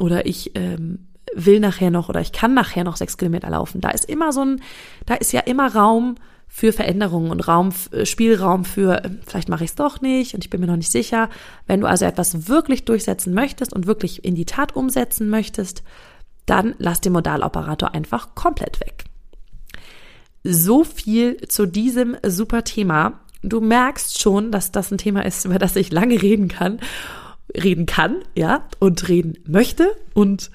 Oder 0.00 0.26
ich 0.26 0.52
ähm, 0.56 1.06
will 1.34 1.60
nachher 1.60 1.90
noch 1.90 2.08
oder 2.08 2.20
ich 2.20 2.32
kann 2.32 2.54
nachher 2.54 2.84
noch 2.84 2.96
sechs 2.96 3.16
Kilometer 3.16 3.50
laufen. 3.50 3.80
Da 3.80 3.90
ist 3.90 4.04
immer 4.04 4.32
so 4.32 4.44
ein, 4.44 4.62
da 5.06 5.14
ist 5.14 5.32
ja 5.32 5.40
immer 5.40 5.74
Raum 5.74 6.16
für 6.48 6.72
Veränderungen 6.72 7.32
und 7.32 7.48
Raum, 7.48 7.72
äh, 7.90 8.06
Spielraum 8.06 8.64
für, 8.64 9.04
ähm, 9.04 9.18
vielleicht 9.26 9.48
mache 9.48 9.64
ich 9.64 9.70
es 9.70 9.76
doch 9.76 10.00
nicht 10.00 10.34
und 10.34 10.44
ich 10.44 10.50
bin 10.50 10.60
mir 10.60 10.68
noch 10.68 10.76
nicht 10.76 10.92
sicher. 10.92 11.28
Wenn 11.66 11.80
du 11.80 11.88
also 11.88 12.04
etwas 12.04 12.48
wirklich 12.48 12.84
durchsetzen 12.84 13.34
möchtest 13.34 13.72
und 13.72 13.86
wirklich 13.86 14.24
in 14.24 14.36
die 14.36 14.44
Tat 14.44 14.76
umsetzen 14.76 15.28
möchtest, 15.28 15.82
dann 16.46 16.74
lass 16.78 17.00
den 17.00 17.12
Modaloperator 17.12 17.94
einfach 17.94 18.34
komplett 18.34 18.80
weg. 18.80 19.04
So 20.44 20.84
viel 20.84 21.38
zu 21.48 21.66
diesem 21.66 22.16
super 22.24 22.64
Thema. 22.64 23.20
Du 23.42 23.60
merkst 23.60 24.20
schon, 24.20 24.52
dass 24.52 24.70
das 24.70 24.92
ein 24.92 24.98
Thema 24.98 25.24
ist, 25.24 25.44
über 25.46 25.58
das 25.58 25.74
ich 25.74 25.90
lange 25.90 26.20
reden 26.22 26.48
kann, 26.48 26.78
reden 27.52 27.86
kann, 27.86 28.22
ja, 28.34 28.66
und 28.78 29.08
reden 29.08 29.38
möchte 29.46 29.88
und 30.12 30.50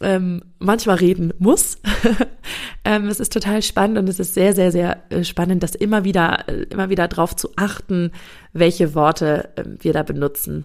ähm, 0.00 0.42
manchmal 0.58 0.96
reden 0.96 1.32
muss. 1.38 1.78
ähm, 2.84 3.06
es 3.08 3.20
ist 3.20 3.32
total 3.32 3.62
spannend 3.62 3.98
und 3.98 4.08
es 4.08 4.18
ist 4.18 4.34
sehr, 4.34 4.54
sehr, 4.54 4.72
sehr 4.72 5.02
äh, 5.10 5.24
spannend, 5.24 5.62
das 5.62 5.74
immer 5.74 6.04
wieder, 6.04 6.48
äh, 6.48 6.62
immer 6.70 6.88
wieder 6.88 7.08
drauf 7.08 7.36
zu 7.36 7.50
achten, 7.56 8.12
welche 8.52 8.94
Worte 8.94 9.50
äh, 9.56 9.64
wir 9.80 9.92
da 9.92 10.02
benutzen. 10.02 10.64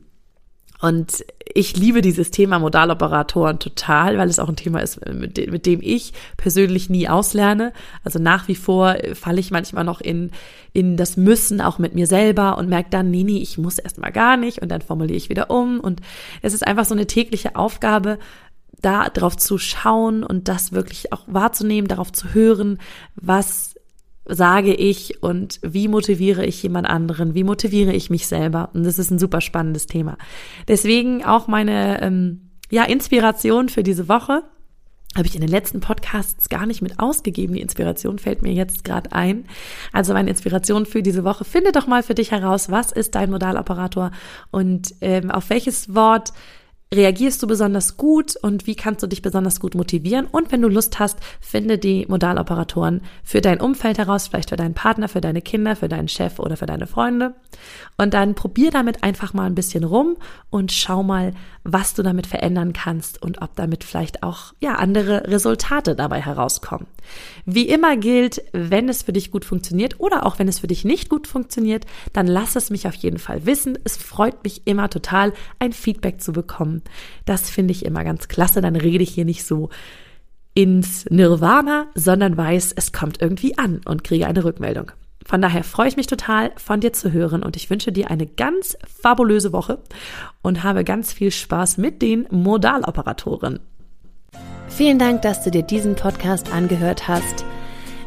Und 0.81 1.25
ich 1.53 1.77
liebe 1.77 2.01
dieses 2.01 2.31
Thema 2.31 2.59
Modaloperatoren 2.59 3.59
total, 3.59 4.17
weil 4.17 4.29
es 4.29 4.39
auch 4.39 4.49
ein 4.49 4.57
Thema 4.57 4.79
ist, 4.79 5.05
mit 5.07 5.37
dem, 5.37 5.51
mit 5.51 5.65
dem 5.65 5.79
ich 5.81 6.13
persönlich 6.37 6.89
nie 6.89 7.07
auslerne. 7.07 7.71
Also 8.03 8.19
nach 8.19 8.47
wie 8.47 8.55
vor 8.55 8.95
falle 9.13 9.39
ich 9.39 9.51
manchmal 9.51 9.85
noch 9.85 10.01
in, 10.01 10.31
in 10.73 10.97
das 10.97 11.15
Müssen, 11.15 11.61
auch 11.61 11.79
mit 11.79 11.95
mir 11.95 12.07
selber 12.07 12.57
und 12.57 12.67
merke 12.67 12.89
dann, 12.89 13.09
nee, 13.09 13.23
nee, 13.23 13.37
ich 13.37 13.57
muss 13.57 13.79
erstmal 13.79 14.11
gar 14.11 14.35
nicht 14.35 14.61
und 14.61 14.69
dann 14.69 14.81
formuliere 14.81 15.17
ich 15.17 15.29
wieder 15.29 15.49
um. 15.49 15.79
Und 15.79 16.01
es 16.41 16.53
ist 16.53 16.67
einfach 16.67 16.85
so 16.85 16.93
eine 16.93 17.07
tägliche 17.07 17.55
Aufgabe, 17.55 18.19
da 18.81 19.09
drauf 19.09 19.37
zu 19.37 19.57
schauen 19.57 20.23
und 20.23 20.47
das 20.47 20.71
wirklich 20.71 21.11
auch 21.13 21.23
wahrzunehmen, 21.27 21.87
darauf 21.87 22.11
zu 22.11 22.33
hören, 22.33 22.79
was 23.15 23.75
sage 24.25 24.73
ich 24.73 25.21
und 25.21 25.59
wie 25.61 25.87
motiviere 25.87 26.45
ich 26.45 26.61
jemand 26.63 26.87
anderen, 26.87 27.35
wie 27.35 27.43
motiviere 27.43 27.93
ich 27.93 28.09
mich 28.09 28.27
selber. 28.27 28.69
Und 28.73 28.83
das 28.83 28.97
ist 28.97 29.11
ein 29.11 29.19
super 29.19 29.39
spannendes 29.39 29.85
Thema. 29.85 30.17
Deswegen 30.67 31.23
auch 31.23 31.47
meine 31.47 32.01
ähm, 32.01 32.49
ja, 32.71 32.83
Inspiration 32.83 33.69
für 33.69 33.83
diese 33.83 34.09
Woche. 34.09 34.43
Habe 35.15 35.27
ich 35.27 35.35
in 35.35 35.41
den 35.41 35.49
letzten 35.49 35.79
Podcasts 35.79 36.49
gar 36.49 36.65
nicht 36.65 36.81
mit 36.81 36.99
ausgegeben. 36.99 37.53
Die 37.53 37.61
Inspiration 37.61 38.19
fällt 38.19 38.41
mir 38.41 38.51
jetzt 38.51 38.83
gerade 38.83 39.13
ein. 39.13 39.45
Also 39.93 40.13
meine 40.13 40.29
Inspiration 40.29 40.85
für 40.85 41.01
diese 41.01 41.23
Woche. 41.23 41.45
Finde 41.45 41.71
doch 41.71 41.87
mal 41.87 42.03
für 42.03 42.15
dich 42.15 42.31
heraus, 42.31 42.69
was 42.69 42.91
ist 42.91 43.15
dein 43.15 43.29
Modaloperator 43.29 44.11
und 44.51 44.93
ähm, 44.99 45.31
auf 45.31 45.49
welches 45.49 45.95
Wort 45.95 46.33
reagierst 46.93 47.41
du 47.41 47.47
besonders 47.47 47.97
gut 47.97 48.35
und 48.35 48.67
wie 48.67 48.75
kannst 48.75 49.03
du 49.03 49.07
dich 49.07 49.21
besonders 49.21 49.59
gut 49.59 49.75
motivieren? 49.75 50.27
Und 50.27 50.51
wenn 50.51 50.61
du 50.61 50.67
Lust 50.67 50.99
hast, 50.99 51.17
finde 51.41 51.77
die 51.77 52.05
Modaloperatoren 52.07 53.01
für 53.23 53.41
dein 53.41 53.59
Umfeld 53.59 53.97
heraus, 53.97 54.27
vielleicht 54.27 54.49
für 54.49 54.55
deinen 54.55 54.75
Partner, 54.75 55.07
für 55.07 55.21
deine 55.21 55.41
Kinder, 55.41 55.75
für 55.75 55.89
deinen 55.89 56.07
Chef 56.07 56.39
oder 56.39 56.57
für 56.57 56.67
deine 56.67 56.87
Freunde. 56.87 57.33
Und 57.97 58.13
dann 58.13 58.35
probier 58.35 58.71
damit 58.71 59.03
einfach 59.03 59.33
mal 59.33 59.45
ein 59.45 59.55
bisschen 59.55 59.83
rum 59.83 60.17
und 60.49 60.71
schau 60.71 61.03
mal, 61.03 61.33
was 61.65 61.95
du 61.95 62.03
damit 62.03 62.27
verändern 62.27 62.73
kannst 62.73 63.21
und 63.21 63.41
ob 63.41 63.55
damit 63.55 63.83
vielleicht 63.83 64.21
auch, 64.23 64.53
ja, 64.61 64.75
andere 64.75 65.27
Resultate 65.27 65.95
dabei 65.95 66.21
herauskommen. 66.21 66.85
Wie 67.45 67.67
immer 67.67 67.97
gilt, 67.97 68.43
wenn 68.53 68.87
es 68.87 69.01
für 69.01 69.13
dich 69.13 69.31
gut 69.31 69.45
funktioniert 69.45 69.99
oder 69.99 70.25
auch 70.25 70.37
wenn 70.37 70.47
es 70.47 70.59
für 70.59 70.67
dich 70.67 70.85
nicht 70.85 71.09
gut 71.09 71.27
funktioniert, 71.27 71.85
dann 72.13 72.27
lass 72.27 72.55
es 72.55 72.69
mich 72.69 72.87
auf 72.87 72.93
jeden 72.93 73.17
Fall 73.17 73.47
wissen. 73.47 73.79
Es 73.83 73.97
freut 73.97 74.43
mich 74.43 74.67
immer 74.67 74.91
total, 74.91 75.33
ein 75.57 75.73
Feedback 75.73 76.21
zu 76.21 76.33
bekommen. 76.33 76.83
Das 77.25 77.49
finde 77.49 77.71
ich 77.71 77.83
immer 77.83 78.03
ganz 78.03 78.27
klasse. 78.27 78.61
Dann 78.61 78.75
rede 78.75 79.03
ich 79.03 79.09
hier 79.09 79.25
nicht 79.25 79.43
so 79.43 79.69
ins 80.53 81.05
Nirvana, 81.09 81.87
sondern 81.95 82.37
weiß, 82.37 82.73
es 82.75 82.93
kommt 82.93 83.21
irgendwie 83.21 83.57
an 83.57 83.81
und 83.85 84.03
kriege 84.03 84.27
eine 84.27 84.43
Rückmeldung. 84.43 84.91
Von 85.27 85.41
daher 85.41 85.63
freue 85.63 85.87
ich 85.87 85.97
mich 85.97 86.07
total, 86.07 86.51
von 86.55 86.79
dir 86.79 86.93
zu 86.93 87.11
hören 87.11 87.43
und 87.43 87.55
ich 87.55 87.69
wünsche 87.71 87.91
dir 87.91 88.11
eine 88.11 88.27
ganz 88.27 88.77
fabulöse 89.01 89.51
Woche 89.51 89.79
und 90.43 90.63
habe 90.63 90.83
ganz 90.83 91.11
viel 91.11 91.31
Spaß 91.31 91.77
mit 91.77 92.03
den 92.03 92.27
Modaloperatoren. 92.29 93.59
Vielen 94.67 94.99
Dank, 94.99 95.23
dass 95.23 95.43
du 95.43 95.49
dir 95.49 95.63
diesen 95.63 95.95
Podcast 95.95 96.53
angehört 96.53 97.07
hast. 97.07 97.43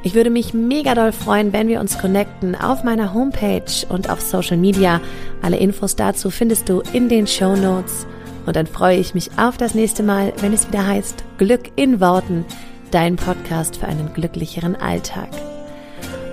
Ich 0.04 0.14
würde 0.14 0.30
mich 0.30 0.54
mega 0.54 0.94
doll 0.94 1.10
freuen, 1.10 1.52
wenn 1.52 1.66
wir 1.66 1.80
uns 1.80 1.98
connecten 1.98 2.54
auf 2.54 2.84
meiner 2.84 3.14
Homepage 3.14 3.64
und 3.88 4.10
auf 4.10 4.20
Social 4.20 4.56
Media. 4.56 5.00
Alle 5.42 5.56
Infos 5.56 5.96
dazu 5.96 6.30
findest 6.30 6.68
du 6.68 6.82
in 6.92 7.08
den 7.08 7.26
Show 7.26 7.56
Notes. 7.56 8.06
Und 8.46 8.54
dann 8.54 8.66
freue 8.66 8.98
ich 8.98 9.14
mich 9.14 9.30
auf 9.36 9.56
das 9.56 9.74
nächste 9.74 10.04
Mal, 10.04 10.32
wenn 10.40 10.52
es 10.52 10.68
wieder 10.68 10.86
heißt 10.86 11.24
Glück 11.36 11.72
in 11.74 12.00
Worten, 12.00 12.44
dein 12.92 13.16
Podcast 13.16 13.76
für 13.78 13.86
einen 13.86 14.12
glücklicheren 14.14 14.76
Alltag. 14.76 15.28